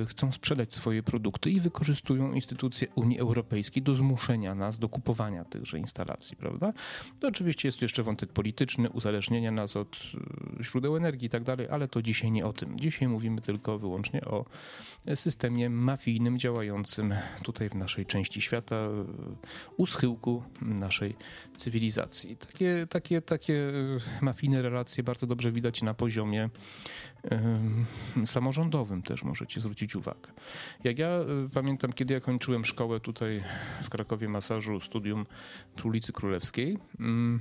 chcą 0.07 0.33
sprzedać 0.33 0.75
swoje 0.75 1.03
produkty 1.03 1.51
i 1.51 1.61
wykorzystują 1.61 2.33
instytucje 2.33 2.89
Unii 2.95 3.19
Europejskiej 3.19 3.83
do 3.83 3.95
zmuszenia 3.95 4.55
nas 4.55 4.79
do 4.79 4.89
kupowania 4.89 5.45
tychże 5.45 5.79
instalacji, 5.79 6.37
prawda? 6.37 6.73
To 7.21 7.29
oczywiście 7.29 7.69
jest 7.69 7.83
jeszcze 7.83 8.03
wątek 8.03 8.33
polityczny, 8.33 8.91
uzależnienia 8.91 9.51
nas 9.51 9.77
od 9.77 9.97
źródeł 10.61 10.97
energii 10.97 11.27
i 11.27 11.31
tak 11.31 11.43
dalej, 11.43 11.69
ale 11.71 11.89
to 11.89 12.03
dzisiaj 12.03 12.31
nie 12.31 12.47
o 12.47 12.53
tym. 12.53 12.81
Dzisiaj 12.81 13.09
mówimy 13.09 13.41
tylko 13.41 13.79
wyłącznie 13.79 14.25
o 14.25 14.45
systemie 15.15 15.71
mafijnym 15.71 16.39
działającym 16.39 17.15
tutaj 17.43 17.69
w 17.69 17.75
naszej 17.75 18.07
części 18.07 18.41
świata, 18.41 18.89
u 19.77 19.87
schyłku 19.87 20.43
naszej 20.61 21.17
cywilizacji. 21.57 22.37
Takie, 22.37 22.87
takie, 22.91 23.23
takie 23.23 23.73
mafijne 24.21 24.63
relacje 24.63 25.05
bardzo 25.05 25.27
dobrze 25.27 25.53
widać 25.53 25.83
na 25.83 25.95
poziomie 25.95 26.51
samorządowym 28.25 29.03
też 29.03 29.23
możecie 29.23 29.61
zwrócić 29.61 29.76
uwagę. 29.95 30.33
Jak 30.85 30.99
ja 30.99 31.09
e, 31.09 31.25
pamiętam, 31.55 31.93
kiedy 31.93 32.15
ja 32.15 32.21
kończyłem 32.21 32.65
szkołę 32.65 33.01
tutaj 33.01 33.43
w 33.83 33.91
Krakowie 33.91 34.29
masażu, 34.29 34.81
studium 34.81 35.27
przy 35.77 35.89
ulicy 35.89 36.13
Królewskiej, 36.13 36.79
mm, 37.01 37.41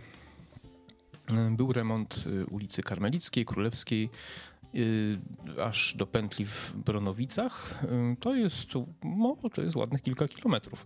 e, 1.30 1.52
był 1.52 1.74
remont 1.74 2.26
ulicy 2.50 2.84
Karmelickiej, 2.84 3.46
Królewskiej, 3.46 4.10
aż 5.64 5.96
do 5.98 6.08
pętli 6.08 6.46
w 6.46 6.74
Bronowicach. 6.76 7.84
To 8.20 8.36
jest, 8.36 8.68
no, 9.04 9.38
to 9.54 9.62
jest 9.62 9.76
ładnych 9.76 10.02
kilka 10.02 10.28
kilometrów 10.28 10.86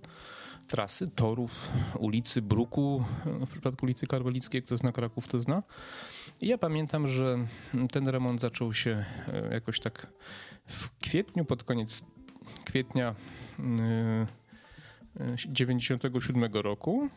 trasy, 0.69 1.07
torów, 1.07 1.69
ulicy 1.99 2.41
Bruku, 2.41 3.03
w 3.25 3.49
przypadku 3.51 3.85
ulicy 3.85 4.07
Karwelickiej, 4.07 4.61
kto 4.61 4.77
zna 4.77 4.91
Kraków, 4.91 5.27
to 5.27 5.39
zna. 5.39 5.63
I 6.41 6.47
ja 6.47 6.57
pamiętam, 6.57 7.07
że 7.07 7.37
ten 7.91 8.07
remont 8.07 8.41
zaczął 8.41 8.73
się 8.73 9.05
e, 9.27 9.53
jakoś 9.53 9.79
tak 9.79 10.07
w 10.65 10.97
kwietniu, 10.99 11.45
pod 11.45 11.63
koniec 11.63 12.03
kwietnia 12.65 13.15
97 15.49 16.43
e, 16.43 16.61
roku 16.61 17.09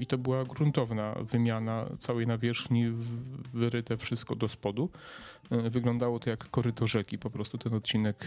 i 0.00 0.06
to 0.06 0.18
była 0.18 0.44
gruntowna 0.44 1.14
wymiana 1.20 1.86
całej 1.98 2.26
nawierzchni, 2.26 2.92
wyryte 3.54 3.96
wszystko 3.96 4.36
do 4.36 4.48
spodu. 4.48 4.90
E, 5.50 5.70
wyglądało 5.70 6.18
to 6.18 6.30
jak 6.30 6.50
koryto 6.50 6.86
rzeki, 6.86 7.18
po 7.18 7.30
prostu 7.30 7.58
ten 7.58 7.74
odcinek 7.74 8.26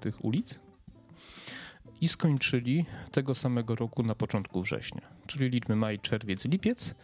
tych 0.00 0.24
ulic 0.24 0.60
i 2.00 2.08
skończyli 2.08 2.84
tego 3.10 3.34
samego 3.34 3.74
roku 3.74 4.02
na 4.02 4.14
początku 4.14 4.62
września, 4.62 5.00
czyli 5.26 5.50
liczmy 5.50 5.76
maj, 5.76 5.98
czerwiec, 5.98 6.44
lipiec 6.44 6.94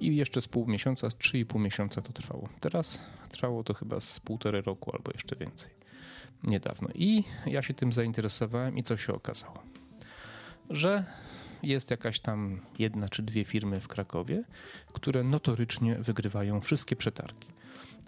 i 0.00 0.16
jeszcze 0.16 0.40
z 0.40 0.48
pół 0.48 0.66
miesiąca, 0.66 1.10
z 1.10 1.14
3,5 1.14 1.60
miesiąca 1.60 2.02
to 2.02 2.12
trwało. 2.12 2.48
Teraz 2.60 3.06
trwało 3.28 3.64
to 3.64 3.74
chyba 3.74 4.00
z 4.00 4.20
półtorej 4.20 4.62
roku 4.62 4.96
albo 4.96 5.10
jeszcze 5.14 5.36
więcej. 5.36 5.70
Niedawno. 6.42 6.88
I 6.94 7.24
ja 7.46 7.62
się 7.62 7.74
tym 7.74 7.92
zainteresowałem 7.92 8.78
i 8.78 8.82
co 8.82 8.96
się 8.96 9.12
okazało? 9.12 9.62
Że 10.70 11.04
jest 11.62 11.90
jakaś 11.90 12.20
tam 12.20 12.60
jedna 12.78 13.08
czy 13.08 13.22
dwie 13.22 13.44
firmy 13.44 13.80
w 13.80 13.88
Krakowie, 13.88 14.44
które 14.92 15.24
notorycznie 15.24 15.94
wygrywają 15.94 16.60
wszystkie 16.60 16.96
przetargi. 16.96 17.48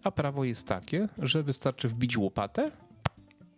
A 0.04 0.10
prawo 0.10 0.44
jest 0.44 0.66
takie, 0.66 1.08
że 1.18 1.42
wystarczy 1.42 1.88
wbić 1.88 2.16
łopatę, 2.16 2.70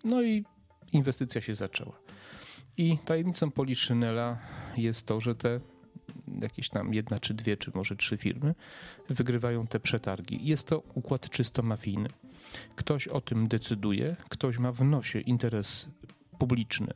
no 0.04 0.22
i 0.22 0.44
inwestycja 0.92 1.40
się 1.40 1.54
zaczęła. 1.54 1.96
I 2.80 2.98
tajemnicą 2.98 3.50
Poliszynela 3.50 4.38
jest 4.76 5.06
to, 5.06 5.20
że 5.20 5.34
te 5.34 5.60
jakieś 6.42 6.68
tam 6.68 6.94
jedna 6.94 7.18
czy 7.18 7.34
dwie, 7.34 7.56
czy 7.56 7.70
może 7.74 7.96
trzy 7.96 8.16
firmy 8.16 8.54
wygrywają 9.08 9.66
te 9.66 9.80
przetargi. 9.80 10.46
Jest 10.46 10.66
to 10.66 10.82
układ 10.94 11.30
czysto 11.30 11.62
mafijny. 11.62 12.08
Ktoś 12.76 13.08
o 13.08 13.20
tym 13.20 13.48
decyduje, 13.48 14.16
ktoś 14.28 14.58
ma 14.58 14.72
w 14.72 14.84
nosie 14.84 15.20
interes 15.20 15.88
publiczny. 16.38 16.94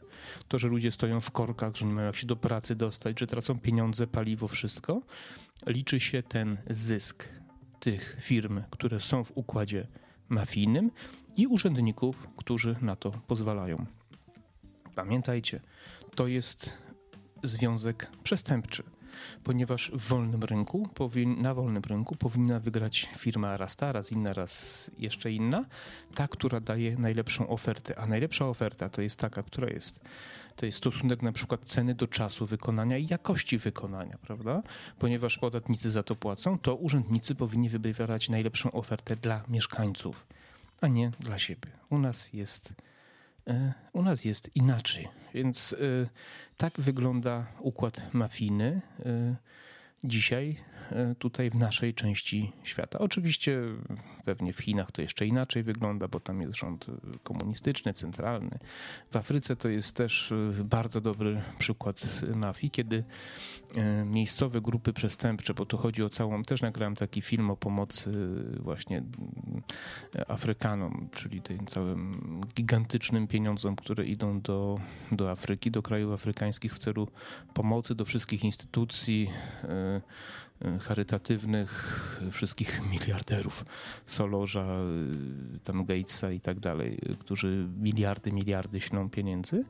To, 0.49 0.59
że 0.59 0.69
ludzie 0.69 0.91
stoją 0.91 1.21
w 1.21 1.31
korkach, 1.31 1.77
że 1.77 1.87
nie 1.87 1.93
mają 1.93 2.07
jak 2.07 2.17
się 2.17 2.27
do 2.27 2.37
pracy 2.37 2.75
dostać, 2.75 3.21
że 3.21 3.27
tracą 3.27 3.59
pieniądze, 3.59 4.07
paliwo, 4.07 4.49
wszystko. 4.49 5.03
Liczy 5.67 6.01
się 6.01 6.23
ten 6.23 6.57
zysk 6.71 7.29
tych 7.81 8.17
firm, 8.21 8.63
które 8.71 9.01
są 9.01 9.25
w 9.25 9.33
układzie 9.35 9.87
mafijnym 10.29 10.91
i 11.37 11.47
urzędników, 11.47 12.29
którzy 12.37 12.77
na 12.81 12.97
to 12.97 13.11
pozwalają. 13.11 13.87
Pamiętajcie, 14.95 15.61
to 16.15 16.27
jest 16.27 16.79
związek 17.43 18.11
przestępczy, 18.23 18.83
ponieważ 19.45 19.91
w 19.95 20.09
wolnym 20.09 20.43
rynku, 20.43 20.89
na 21.37 21.55
wolnym 21.55 21.83
rynku 21.83 22.17
powinna 22.17 22.61
wygrać 22.61 23.09
firma 23.19 23.57
raz 23.57 23.77
ta, 23.77 23.93
raz 23.93 24.13
inna, 24.13 24.33
raz 24.33 24.91
jeszcze 24.99 25.33
inna, 25.33 25.65
ta, 26.15 26.29
która 26.29 26.61
daje 26.61 26.97
najlepszą 26.97 27.49
ofertę. 27.49 27.99
A 27.99 28.07
najlepsza 28.07 28.49
oferta 28.49 28.89
to 28.89 29.03
jest 29.03 29.21
taka, 29.21 29.43
która 29.43 29.69
jest 29.69 30.01
to 30.57 30.67
jest 30.67 30.79
stosunek 30.79 31.23
na 31.23 31.33
przykład 31.33 31.65
ceny 31.65 31.95
do 31.95 32.07
czasu 32.07 32.47
wykonania 32.47 32.99
i 32.99 33.07
jakości 33.11 33.59
wykonania, 33.59 34.19
prawda? 34.23 34.63
Ponieważ 34.99 35.39
podatnicy 35.39 35.91
za 35.91 36.03
to 36.03 36.17
płacą, 36.17 36.59
to 36.59 36.75
urzędnicy 36.75 37.35
powinni 37.35 37.69
wybierać 37.69 38.29
najlepszą 38.29 38.73
ofertę 38.73 39.17
dla 39.17 39.45
mieszkańców, 39.49 40.27
a 40.81 40.89
nie 40.89 41.11
dla 41.21 41.39
siebie. 41.39 41.71
U 41.91 41.99
nas 41.99 42.33
jest 42.33 42.75
u 43.93 44.03
nas 44.03 44.25
jest 44.25 44.57
inaczej. 44.57 45.09
Więc 45.35 45.73
e, 45.73 45.77
tak 46.57 46.81
wygląda 46.81 47.47
układ 47.61 48.03
mafijny 48.13 48.81
e, 49.07 49.37
dzisiaj 50.05 50.57
tutaj 51.19 51.51
w 51.51 51.55
naszej 51.55 51.95
części 51.95 52.53
świata. 52.63 52.99
Oczywiście 52.99 53.61
Pewnie 54.25 54.53
w 54.53 54.59
Chinach 54.59 54.93
to 54.93 55.03
jeszcze 55.03 55.27
inaczej 55.27 55.63
wygląda, 55.63 56.09
bo 56.09 56.21
tam 56.21 56.41
jest 56.41 56.57
rząd 56.57 56.87
komunistyczny, 57.23 57.93
centralny. 57.93 58.59
W 59.11 59.17
Afryce 59.17 59.57
to 59.57 59.69
jest 59.69 59.97
też 59.97 60.33
y, 60.33 60.65
bardzo 60.65 61.01
dobry 61.01 61.43
przykład 61.59 62.21
mafii, 62.35 62.71
kiedy 62.71 63.05
miejscowe 64.05 64.61
grupy 64.61 64.93
przestępcze, 64.93 65.55
bo 65.55 65.67
tu 65.67 65.77
chodzi 65.77 66.03
o 66.03 66.11
całą, 66.11 66.43
też 66.43 66.63
nagrałem 66.63 66.95
taki 66.95 67.23
film 67.23 67.51
o 67.51 67.57
pomocy 67.57 68.13
właśnie 68.61 68.99
y, 68.99 70.29
Afrykanom, 70.29 71.09
czyli 71.13 71.43
tym 71.43 71.67
całym 71.67 72.41
gigantycznym 72.55 73.27
pieniądzom, 73.27 73.77
które 73.77 74.05
idą 74.05 74.41
do, 74.41 74.81
do 75.13 75.31
Afryki, 75.31 75.71
do 75.71 75.83
krajów 75.83 76.13
afrykańskich 76.13 76.75
w 76.75 76.79
celu 76.79 77.09
pomocy 77.55 77.95
do 77.95 78.05
wszystkich 78.05 78.45
instytucji 78.45 79.31
charytatywnych, 80.81 82.21
wszystkich 82.33 82.81
miliarderów 82.91 83.65
Solorza, 84.07 84.67
y, 85.55 85.59
tam 85.59 85.85
Gatesa 85.85 86.33
i 86.33 86.41
tak 86.41 86.61
dalej, 86.61 86.99
którzy 87.19 87.69
miliardy, 87.81 88.33
miliardy 88.33 88.81
ślą 88.81 89.11
pieniędzy, 89.11 89.65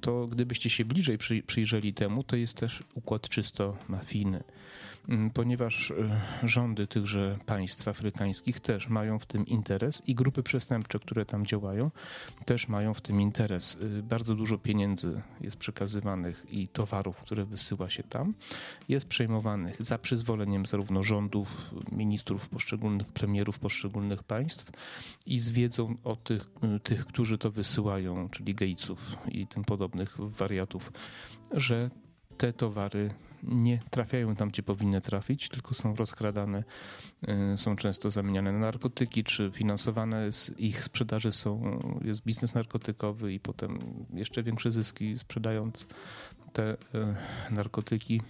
to 0.00 0.26
gdybyście 0.26 0.70
się 0.70 0.84
bliżej 0.84 1.18
przyjrzeli 1.46 1.94
temu, 1.94 2.22
to 2.22 2.36
jest 2.36 2.56
też 2.56 2.82
układ 2.94 3.28
czysto 3.28 3.76
mafijny. 3.88 4.44
Mm, 5.08 5.30
ponieważ 5.30 5.90
e, 5.90 6.20
rządy 6.42 6.86
tychże 6.86 7.38
państw 7.46 7.88
afrykańskich 7.88 8.60
też 8.60 8.88
mają 8.88 9.18
w 9.18 9.26
tym 9.26 9.46
interes 9.46 10.02
i 10.06 10.14
grupy 10.14 10.42
przestępcze, 10.42 10.98
które 10.98 11.26
tam 11.26 11.46
działają, 11.46 11.90
też 12.44 12.68
mają 12.68 12.94
w 12.94 13.00
tym 13.00 13.20
interes. 13.20 13.74
Y, 13.74 14.02
bardzo 14.02 14.34
dużo 14.34 14.58
pieniędzy 14.58 15.22
jest 15.40 15.56
przekazywanych 15.56 16.46
i 16.50 16.68
towarów, 16.68 17.16
które 17.16 17.44
wysyła 17.44 17.90
się 17.90 18.02
tam, 18.02 18.34
jest 18.88 19.06
przejmowanych 19.06 19.82
za 19.82 19.98
przyzwoleniem 19.98 20.66
zarówno 20.66 21.02
rządów, 21.02 21.74
ministrów 21.92 22.48
poszczególnych, 22.48 23.06
premierów 23.06 23.58
poszczególnych 23.58 24.22
państw 24.22 24.70
i 25.26 25.38
z 25.38 25.50
wiedzą 25.50 25.94
o 26.04 26.16
tych, 26.16 26.42
y, 26.76 26.80
tych 26.80 27.06
którzy 27.06 27.38
to 27.38 27.50
wysyłają, 27.50 28.28
czyli 28.28 28.54
Gatesów 28.54 29.16
i 29.28 29.46
tym 29.46 29.64
podobnych 29.64 30.16
wariatów, 30.18 30.92
że 31.50 31.90
te 32.38 32.52
towary 32.52 33.08
nie 33.42 33.80
trafiają 33.90 34.36
tam, 34.36 34.48
gdzie 34.48 34.62
powinny 34.62 35.00
trafić, 35.00 35.48
tylko 35.48 35.74
są 35.74 35.94
rozkradane, 35.94 36.64
y, 37.54 37.56
są 37.56 37.76
często 37.76 38.10
zamieniane 38.10 38.52
na 38.52 38.58
narkotyki, 38.58 39.24
czy 39.24 39.50
finansowane 39.54 40.32
z 40.32 40.58
ich 40.58 40.84
sprzedaży 40.84 41.32
są, 41.32 41.80
jest 42.04 42.24
biznes 42.24 42.54
narkotykowy 42.54 43.32
i 43.32 43.40
potem 43.40 43.78
jeszcze 44.14 44.42
większe 44.42 44.70
zyski 44.70 45.18
sprzedając 45.18 45.86
te 46.52 46.72
y, 46.72 46.76
narkotyki. 47.50 48.22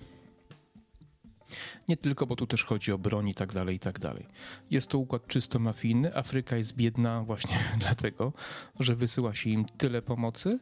Nie 1.88 1.96
tylko, 1.96 2.26
bo 2.26 2.36
tu 2.36 2.46
też 2.46 2.64
chodzi 2.64 2.92
o 2.92 2.98
broń 2.98 3.28
i 3.28 3.34
tak 3.34 3.52
dalej, 3.52 3.76
i 3.76 3.80
tak 3.80 3.98
dalej. 3.98 4.26
Jest 4.70 4.88
to 4.88 4.98
układ 4.98 5.26
czysto 5.26 5.58
mafijny. 5.58 6.16
Afryka 6.16 6.56
jest 6.56 6.76
biedna 6.76 7.22
właśnie 7.22 7.56
dlatego, 7.84 8.32
że 8.80 8.96
wysyła 8.96 9.34
się 9.34 9.50
im 9.50 9.64
tyle 9.64 10.02
pomocy, 10.02 10.58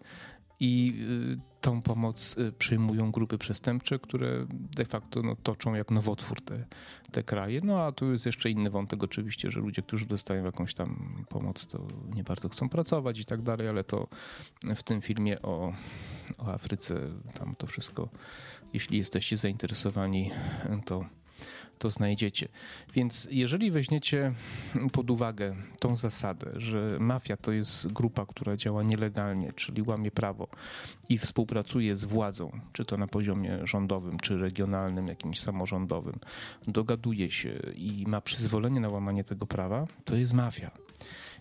i 0.61 0.94
y, 1.37 1.61
tą 1.61 1.83
pomoc 1.83 2.38
y, 2.38 2.53
przyjmują 2.53 3.12
grupy 3.12 3.38
przestępcze, 3.38 3.99
które 3.99 4.46
de 4.51 4.85
facto 4.85 5.23
no, 5.23 5.37
toczą 5.37 5.75
jak 5.75 5.90
nowotwór 5.90 6.40
te, 6.40 6.64
te 7.12 7.23
kraje. 7.23 7.61
No 7.64 7.83
a 7.83 7.92
tu 7.92 8.12
jest 8.12 8.27
jeszcze 8.27 8.51
inny 8.51 8.70
wątek 8.70 9.05
oczywiście, 9.05 9.51
że 9.51 9.61
ludzie, 9.61 9.83
którzy 9.83 10.07
dostają 10.07 10.44
jakąś 10.44 10.75
tam 10.75 11.16
pomoc, 11.29 11.66
to 11.66 11.87
nie 12.14 12.25
bardzo 12.25 12.49
chcą 12.49 12.68
pracować 12.68 13.20
i 13.20 13.25
tak 13.25 13.42
dalej, 13.42 13.68
ale 13.68 13.85
to 13.85 14.09
w 14.77 14.83
tym 14.83 15.03
filmie 15.03 15.42
o, 15.42 15.73
o 16.38 16.46
Afryce 16.53 17.01
tam 17.35 17.55
to 17.57 17.66
wszystko, 17.66 18.09
jeśli 18.73 18.99
jesteście 18.99 19.37
zainteresowani, 19.37 20.31
to 20.85 21.05
to 21.81 21.90
znajdziecie. 21.90 22.49
Więc 22.95 23.29
jeżeli 23.31 23.71
weźmiecie 23.71 24.33
pod 24.93 25.11
uwagę 25.11 25.57
tą 25.79 25.97
zasadę, 25.97 26.51
że 26.57 26.97
mafia 27.01 27.37
to 27.37 27.53
jest 27.53 27.93
grupa, 27.93 28.27
która 28.27 28.57
działa 28.57 28.83
nielegalnie, 28.83 29.53
czyli 29.53 29.83
łamie 29.83 30.11
prawo 30.11 30.49
i 31.09 31.19
współpracuje 31.19 31.97
z 31.97 32.05
władzą, 32.05 32.61
czy 32.73 32.85
to 32.85 32.97
na 32.97 33.07
poziomie 33.07 33.59
rządowym, 33.66 34.19
czy 34.19 34.38
regionalnym, 34.38 35.09
jakimś 35.09 35.40
samorządowym, 35.40 36.19
dogaduje 36.69 37.31
się 37.31 37.53
i 37.75 38.05
ma 38.07 38.21
przyzwolenie 38.21 38.81
na 38.81 38.88
łamanie 38.88 39.25
tego 39.25 39.47
prawa, 39.47 39.87
to 40.05 40.16
jest 40.16 40.33
mafia. 40.33 40.71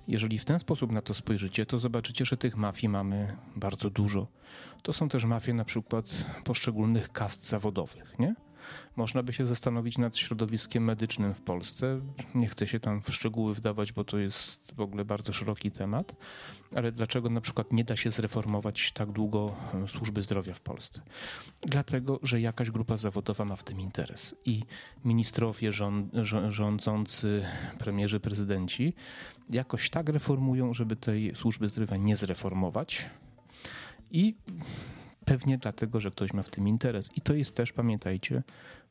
Jeżeli 0.08 0.40
w 0.40 0.46
ten 0.46 0.60
sposób 0.60 0.92
na 0.92 1.02
to 1.02 1.14
spojrzycie, 1.14 1.66
to 1.66 1.80
zobaczycie, 1.80 2.26
że 2.26 2.38
tych 2.38 2.58
mafii 2.58 2.90
mamy 2.90 3.38
bardzo 3.56 3.90
dużo. 3.90 4.28
To 4.82 4.94
są 4.94 5.10
też 5.10 5.26
mafie 5.26 5.54
na 5.54 5.66
przykład 5.66 6.26
poszczególnych 6.44 7.12
kast 7.12 7.48
zawodowych, 7.48 8.20
nie? 8.20 8.36
Można 8.96 9.24
by 9.24 9.34
się 9.34 9.48
zastanowić 9.48 9.98
nad 9.98 10.18
środowiskiem 10.18 10.84
medycznym 10.84 11.34
w 11.34 11.42
Polsce. 11.42 12.02
Nie 12.36 12.48
chcę 12.48 12.68
się 12.68 12.80
tam 12.80 13.02
w 13.02 13.14
szczegóły 13.14 13.54
wdawać, 13.54 13.92
bo 13.92 14.04
to 14.04 14.18
jest 14.18 14.72
w 14.76 14.82
ogóle 14.82 15.06
bardzo 15.06 15.34
szeroki 15.34 15.72
temat, 15.72 16.16
ale 16.76 16.92
dlaczego 16.92 17.30
na 17.30 17.42
przykład 17.42 17.74
nie 17.74 17.84
da 17.84 17.96
się 17.96 18.12
zreformować 18.12 18.92
tak 18.92 19.12
długo 19.12 19.56
e, 19.84 19.88
służby 19.88 20.22
zdrowia 20.22 20.54
w 20.54 20.62
Polsce? 20.62 21.02
Dlatego, 21.62 22.20
że 22.24 22.42
jakaś 22.42 22.72
grupa 22.72 22.98
zawodowa 22.98 23.46
ma 23.46 23.56
w 23.56 23.64
tym 23.64 23.80
interes 23.80 24.36
i 24.46 24.64
ministrowie 25.06 25.72
rządzący, 26.50 27.46
premierzy, 27.78 28.20
prezydenci 28.20 28.94
jakoś 29.50 29.90
tak 29.90 30.10
reformują, 30.10 30.74
żeby 30.74 30.96
tej 30.96 31.36
służby 31.36 31.68
zdrowia 31.68 31.98
nie 31.98 32.16
zreformować. 32.16 33.10
I 34.12 34.36
Pewnie 35.26 35.58
dlatego, 35.58 36.00
że 36.00 36.12
ktoś 36.12 36.34
ma 36.34 36.42
w 36.42 36.50
tym 36.50 36.68
interes. 36.68 37.12
I 37.16 37.22
to 37.22 37.34
jest 37.34 37.56
też, 37.56 37.74
pamiętajcie, 37.74 38.44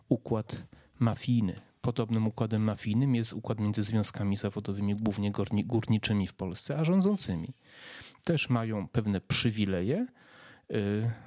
układ 0.09 0.57
mafijny. 0.99 1.61
Podobnym 1.81 2.27
układem 2.27 2.62
mafijnym 2.62 3.14
jest 3.14 3.33
układ 3.33 3.61
między 3.61 3.83
związkami 3.83 4.37
zawodowymi, 4.37 4.95
głównie 4.97 5.33
górniczymi 5.64 6.27
w 6.27 6.35
Polsce, 6.35 6.79
a 6.79 6.85
rządzącymi. 6.85 7.49
Też 8.25 8.51
mają 8.51 8.88
pewne 8.88 9.21
przywileje, 9.21 10.07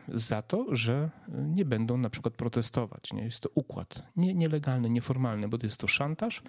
za 0.08 0.42
to, 0.42 0.76
że 0.76 1.10
nie 1.28 1.66
będą 1.66 1.98
na 1.98 2.10
przykład 2.10 2.34
protestować. 2.34 3.14
Nie? 3.14 3.24
Jest 3.24 3.40
to 3.40 3.50
układ 3.56 4.04
nie, 4.16 4.34
nielegalny, 4.34 4.90
nieformalny, 4.90 5.48
bo 5.48 5.58
to 5.58 5.66
jest 5.66 5.80
to 5.80 5.88
szantaż, 5.88 6.44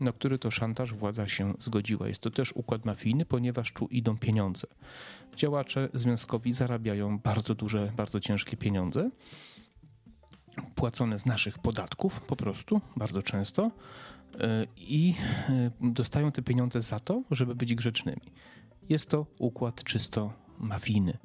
na 0.00 0.12
który 0.12 0.38
to 0.38 0.50
szantaż 0.50 0.94
władza 0.94 1.28
się 1.28 1.54
zgodziła. 1.58 2.08
Jest 2.08 2.20
to 2.20 2.30
też 2.30 2.52
układ 2.52 2.84
mafijny, 2.84 3.24
ponieważ 3.24 3.72
tu 3.72 3.86
idą 3.86 4.18
pieniądze. 4.18 4.66
Działacze 5.36 5.88
związkowi 5.94 6.52
zarabiają 6.52 7.18
bardzo 7.18 7.54
duże, 7.54 7.92
bardzo 7.96 8.20
ciężkie 8.20 8.56
pieniądze 8.56 9.10
płacone 10.74 11.18
z 11.18 11.26
naszych 11.26 11.58
podatków 11.58 12.20
po 12.20 12.36
prostu, 12.36 12.80
bardzo 12.96 13.22
często 13.22 13.66
y, 13.66 14.38
i 14.76 15.14
y, 15.82 15.92
dostają 15.92 16.32
te 16.32 16.42
pieniądze 16.42 16.80
za 16.80 17.00
to, 17.00 17.22
żeby 17.30 17.54
być 17.54 17.74
grzecznymi. 17.74 18.32
Jest 18.88 19.10
to 19.10 19.26
układ 19.38 19.84
czysto 19.84 20.43
mafijny 20.58 21.18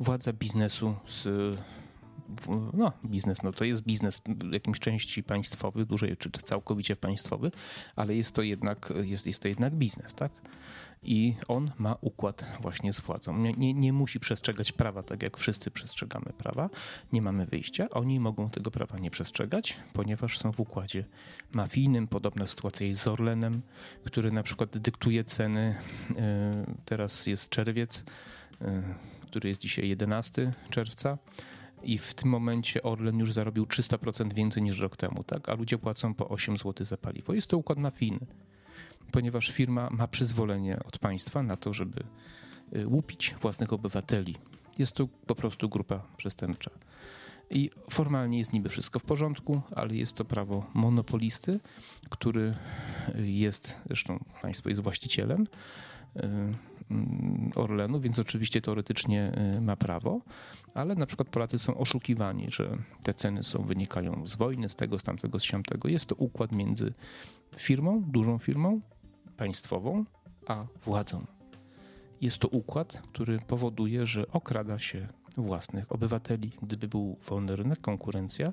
władza 0.00 0.32
biznesu 0.32 0.96
z 1.06 1.28
no, 2.72 2.92
biznes, 3.04 3.42
no 3.42 3.52
to 3.52 3.64
jest 3.64 3.82
biznes 3.82 4.22
w 4.26 4.52
jakimś 4.52 4.80
części 4.80 5.22
państwowy, 5.22 5.86
dużej 5.86 6.16
czy 6.16 6.30
całkowicie 6.30 6.96
państwowy, 6.96 7.50
ale 7.96 8.14
jest 8.14 8.34
to 8.34 8.42
jednak, 8.42 8.92
jest, 9.02 9.26
jest 9.26 9.42
to 9.42 9.48
jednak 9.48 9.74
biznes, 9.74 10.14
tak? 10.14 10.32
I 11.02 11.34
on 11.48 11.70
ma 11.78 11.96
układ 12.00 12.44
właśnie 12.60 12.92
z 12.92 13.00
władzą. 13.00 13.38
Nie, 13.38 13.52
nie, 13.52 13.74
nie 13.74 13.92
musi 13.92 14.20
przestrzegać 14.20 14.72
prawa, 14.72 15.02
tak 15.02 15.22
jak 15.22 15.36
wszyscy 15.36 15.70
przestrzegamy 15.70 16.32
prawa. 16.38 16.70
Nie 17.12 17.22
mamy 17.22 17.46
wyjścia. 17.46 17.90
Oni 17.90 18.20
mogą 18.20 18.50
tego 18.50 18.70
prawa 18.70 18.98
nie 18.98 19.10
przestrzegać, 19.10 19.80
ponieważ 19.92 20.38
są 20.38 20.52
w 20.52 20.60
układzie 20.60 21.04
mafijnym. 21.52 22.08
Podobna 22.08 22.46
sytuacja 22.46 22.86
jest 22.86 23.02
z 23.02 23.08
Orlenem, 23.08 23.62
który 24.04 24.32
na 24.32 24.42
przykład 24.42 24.78
dyktuje 24.78 25.24
ceny. 25.24 25.74
E, 26.16 26.66
teraz 26.84 27.26
jest 27.26 27.48
czerwiec 27.48 28.04
który 29.22 29.48
jest 29.48 29.60
dzisiaj 29.60 29.88
11 29.88 30.52
czerwca. 30.70 31.18
I 31.82 31.98
w 31.98 32.14
tym 32.14 32.30
momencie 32.30 32.82
Orlen 32.82 33.18
już 33.18 33.32
zarobił 33.32 33.64
300% 33.64 34.34
więcej 34.34 34.62
niż 34.62 34.78
rok 34.78 34.96
temu, 34.96 35.24
tak? 35.24 35.48
a 35.48 35.54
ludzie 35.54 35.78
płacą 35.78 36.14
po 36.14 36.28
8 36.28 36.56
zł 36.56 36.86
za 36.86 36.96
paliwo. 36.96 37.34
Jest 37.34 37.50
to 37.50 37.58
układ 37.58 37.78
mafijny. 37.78 38.26
ponieważ 39.12 39.50
firma 39.50 39.90
ma 39.90 40.08
przyzwolenie 40.08 40.78
od 40.84 40.98
państwa 40.98 41.42
na 41.42 41.56
to, 41.56 41.72
żeby 41.72 42.04
y, 42.76 42.86
łupić 42.86 43.34
własnych 43.40 43.72
obywateli. 43.72 44.36
Jest 44.78 44.92
to 44.92 45.08
po 45.26 45.34
prostu 45.34 45.68
grupa 45.68 46.02
przestępcza. 46.16 46.70
I 47.50 47.70
formalnie 47.90 48.38
jest 48.38 48.52
niby 48.52 48.68
wszystko 48.68 48.98
w 48.98 49.02
porządku, 49.04 49.60
ale 49.76 49.94
jest 49.94 50.16
to 50.16 50.24
prawo 50.24 50.66
monopolisty, 50.74 51.60
który 52.10 52.54
jest, 53.14 53.80
zresztą 53.86 54.24
państwo 54.42 54.68
jest 54.68 54.80
właścicielem 54.80 55.46
mm, 56.14 56.56
Orlenu, 57.54 58.00
więc 58.00 58.18
oczywiście 58.18 58.60
teoretycznie 58.60 59.32
y, 59.56 59.60
ma 59.60 59.76
prawo, 59.76 60.20
ale 60.74 60.94
na 60.94 61.06
przykład 61.06 61.28
Polacy 61.28 61.58
są 61.58 61.78
oszukiwani, 61.78 62.50
że 62.50 62.78
te 63.02 63.14
ceny 63.14 63.42
są 63.42 63.62
wynikają 63.62 64.26
z 64.26 64.36
wojny, 64.36 64.68
z 64.68 64.76
tego, 64.76 64.98
z 64.98 65.02
tamtego, 65.02 65.38
z 65.38 65.42
siamtego. 65.42 65.88
Jest 65.88 66.06
to 66.06 66.14
układ 66.14 66.52
między 66.52 66.94
firmą, 67.56 68.02
dużą 68.06 68.38
firmą, 68.38 68.80
państwową, 69.36 70.04
a 70.46 70.66
władzą. 70.84 71.26
Jest 72.20 72.38
to 72.38 72.48
układ, 72.48 73.02
który 73.12 73.38
powoduje, 73.38 74.06
że 74.06 74.32
okrada 74.32 74.78
się 74.78 75.08
własnych 75.36 75.92
obywateli. 75.92 76.52
Gdyby 76.62 76.88
był 76.88 77.16
wolny 77.28 77.56
rynek, 77.56 77.80
konkurencja, 77.80 78.52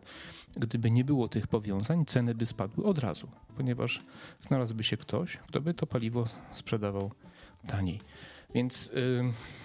gdyby 0.58 0.92
nie 0.92 1.06
było 1.06 1.28
tych 1.28 1.48
powiązań, 1.48 2.06
ceny 2.06 2.36
by 2.36 2.46
spadły 2.46 2.86
od 2.86 3.00
razu, 3.00 3.28
ponieważ 3.58 4.04
znalazłby 4.40 4.84
się 4.84 4.98
ktoś, 4.98 5.38
kto 5.38 5.62
by 5.62 5.74
to 5.74 5.88
paliwo 5.88 6.26
sprzedawał 6.54 7.12
taniej. 7.68 8.00
Więc 8.54 8.88
y, 8.88 9.24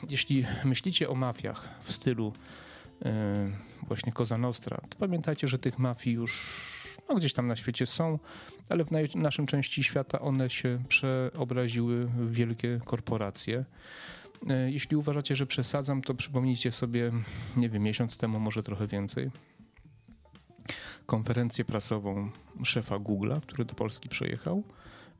jeśli 0.09 0.47
myślicie 0.65 1.09
o 1.09 1.15
mafiach 1.15 1.69
w 1.83 1.93
stylu 1.93 2.33
y, 3.03 3.07
właśnie 3.83 4.13
Cosa 4.13 4.39
Nostra, 4.39 4.77
to 4.89 4.99
pamiętajcie, 4.99 5.49
że 5.49 5.59
tych 5.59 5.79
mafii 5.79 6.17
już 6.17 6.47
no, 7.09 7.15
gdzieś 7.15 7.33
tam 7.33 7.47
na 7.47 7.57
świecie 7.57 7.87
są, 7.87 8.19
ale 8.69 8.85
w 8.85 8.91
naj, 8.91 9.09
naszym 9.15 9.47
części 9.47 9.85
świata 9.85 10.21
one 10.21 10.51
się 10.51 10.83
przeobraziły 10.89 12.07
w 12.07 12.33
wielkie 12.33 12.81
korporacje. 12.85 13.65
E, 14.51 14.71
jeśli 14.71 14.97
uważacie, 14.97 15.37
że 15.37 15.47
przesadzam, 15.47 16.03
to 16.03 16.15
przypomnijcie 16.15 16.73
sobie, 16.73 17.13
nie 17.57 17.69
wiem, 17.69 17.83
miesiąc 17.83 18.17
temu, 18.17 18.41
może 18.41 18.63
trochę 18.63 18.87
więcej, 18.87 19.31
konferencję 21.07 21.65
prasową 21.65 22.31
szefa 22.65 22.97
Google'a, 22.97 23.41
który 23.41 23.65
do 23.65 23.75
Polski 23.75 24.09
przyjechał 24.09 24.63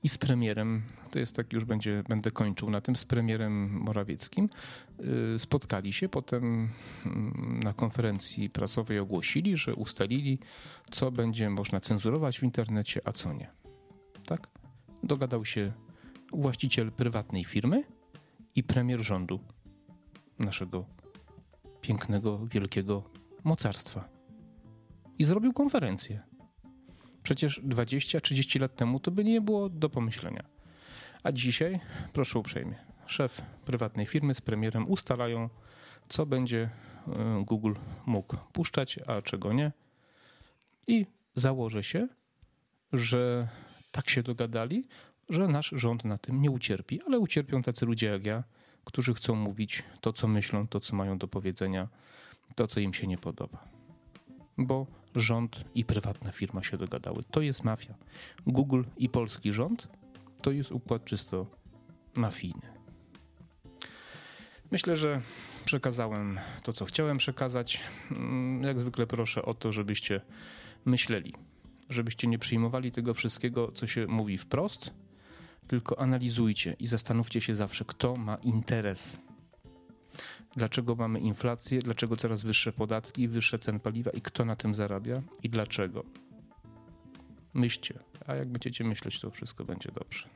i 0.03 0.09
z 0.09 0.19
premierem, 0.19 0.83
to 1.11 1.19
jest 1.19 1.37
tak, 1.37 1.53
już 1.53 1.65
będzie, 1.65 2.03
będę 2.09 2.31
kończył 2.31 2.71
na 2.71 2.81
tym, 2.81 2.97
z 2.97 3.05
premierem 3.05 3.71
Morawieckim, 3.71 4.49
e, 5.35 5.39
spotkali 5.39 5.93
się, 5.93 6.09
potem 6.09 6.69
mm, 7.07 7.61
na 7.63 7.73
konferencji 7.73 8.51
prasowej 8.51 8.99
ogłosili, 8.99 9.57
że 9.57 9.75
ustalili, 9.75 10.39
co 10.91 11.11
będzie 11.11 11.51
można 11.51 11.81
cenzurować 11.81 12.39
w 12.39 12.43
internecie, 12.43 13.01
a 13.05 13.13
co 13.13 13.33
nie. 13.33 13.51
Tak? 14.27 14.47
Dogadał 15.03 15.45
się 15.45 15.73
właściciel 16.33 16.93
prywatnej 16.93 17.45
firmy, 17.45 17.85
i 18.57 18.63
premier 18.63 19.01
rządu 19.01 19.41
naszego 20.39 20.85
pięknego, 21.81 22.47
wielkiego 22.47 23.03
mocarstwa. 23.45 24.09
I 25.19 25.25
zrobił 25.25 25.53
konferencję. 25.53 26.23
Przecież 27.27 27.61
20-30 27.61 28.61
lat 28.61 28.77
temu 28.77 29.01
to 29.01 29.11
by 29.11 29.25
nie 29.25 29.41
było 29.41 29.69
do 29.69 29.91
pomyślenia. 29.91 30.45
A 31.23 31.33
dzisiaj, 31.33 31.81
proszę 32.13 32.39
uprzejmie, 32.39 32.75
szef 33.07 33.43
prywatnej 33.65 34.07
firmy 34.07 34.35
z 34.35 34.41
premierem 34.41 34.91
ustalają, 34.91 35.49
co 36.09 36.27
będzie 36.27 36.71
e, 37.09 37.45
Google 37.47 37.75
mógł 38.07 38.37
puszczać, 38.53 38.99
a 39.07 39.23
czego 39.23 39.53
nie. 39.53 39.73
I 40.89 41.07
założę 41.35 41.85
się, 41.85 42.09
że 42.93 43.49
tak 43.91 44.11
się 44.11 44.23
dogadali, 44.23 44.89
że 45.29 45.49
nasz 45.49 45.73
rząd 45.77 46.05
na 46.05 46.19
tym 46.19 46.43
nie 46.43 46.51
ucierpi, 46.51 47.01
ale 47.07 47.19
ucierpią 47.19 47.63
tacy 47.63 47.87
ludzie 47.87 48.07
jak 48.07 48.27
ja, 48.27 48.45
którzy 48.85 49.15
chcą 49.15 49.35
mówić 49.35 49.83
to, 50.01 50.13
co 50.13 50.29
myślą, 50.29 50.69
to, 50.69 50.81
co 50.81 50.97
mają 50.97 51.19
do 51.19 51.29
powiedzenia, 51.29 51.89
to, 52.55 52.67
co 52.67 52.81
im 52.81 52.95
się 52.95 53.07
nie 53.07 53.19
podoba. 53.19 53.69
Bo 54.59 54.87
rząd 55.17 55.65
i 55.75 55.85
prywatna 55.85 56.33
firma 56.33 56.63
się 56.63 56.79
dogadały. 56.79 57.23
To 57.31 57.41
jest 57.41 57.65
mafia. 57.65 57.95
Google 58.47 58.83
i 58.97 59.09
polski 59.09 59.53
rząd 59.53 59.89
to 60.43 60.51
jest 60.53 60.73
układ 60.73 61.05
czysto 61.05 61.47
mafijny. 62.15 62.77
Myślę, 64.71 64.97
że 64.97 65.21
przekazałem 65.65 66.39
to, 66.63 66.73
co 66.73 66.85
chciałem 66.85 67.19
przekazać. 67.19 67.81
Mm, 68.11 68.63
jak 68.63 68.79
zwykle 68.79 69.07
proszę 69.07 69.43
o 69.43 69.55
to, 69.55 69.73
żebyście 69.73 70.21
myśleli, 70.85 71.35
żebyście 71.91 72.29
nie 72.29 72.39
przyjmowali 72.39 72.93
tego 72.93 73.15
wszystkiego, 73.15 73.73
co 73.73 73.87
się 73.87 74.07
mówi 74.07 74.39
wprost, 74.39 74.91
tylko 75.69 76.01
analizujcie 76.01 76.77
i 76.79 76.87
zastanówcie 76.87 77.41
się 77.41 77.55
zawsze, 77.55 77.85
kto 77.85 78.17
ma 78.17 78.37
interes. 78.37 79.19
Dlaczego 80.57 80.95
mamy 80.95 81.21
inflację, 81.21 81.83
dlaczego 81.83 82.17
coraz 82.17 82.43
wyższe 82.43 82.73
podatki, 82.73 83.29
wyższe 83.29 83.59
ceny 83.59 83.81
paliwa 83.81 84.11
i 84.11 84.21
kto 84.21 84.45
na 84.45 84.57
tym 84.57 84.75
zarabia 84.75 85.23
i 85.43 85.51
dlaczego. 85.51 86.05
Myślcie, 87.55 87.99
a 88.27 88.35
jak 88.35 88.49
będziecie 88.49 88.85
myśleć, 88.85 89.21
to 89.21 89.31
wszystko 89.31 89.65
będzie 89.65 89.93
dobrze. 89.93 90.29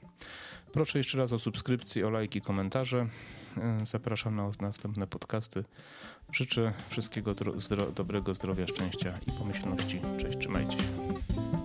Proszę 0.73 0.99
jeszcze 0.99 1.19
raz 1.19 1.33
o 1.33 1.39
subskrypcję, 1.39 2.07
o 2.07 2.11
lajki, 2.11 2.41
komentarze. 2.41 3.07
E, 3.57 3.79
zapraszam 3.87 4.37
na 4.37 4.51
następne 4.61 5.07
podcasty. 5.07 5.65
Życzę 6.33 6.73
wszystkiego 6.89 7.35
zdro 7.57 7.93
dobrego 7.93 8.35
zdrowia, 8.35 8.67
szczęścia 8.67 9.19
i 9.27 9.33
pomyślności. 9.33 10.01
Cześć, 10.19 10.39
trzymajcie 10.39 10.79
się. 10.79 11.60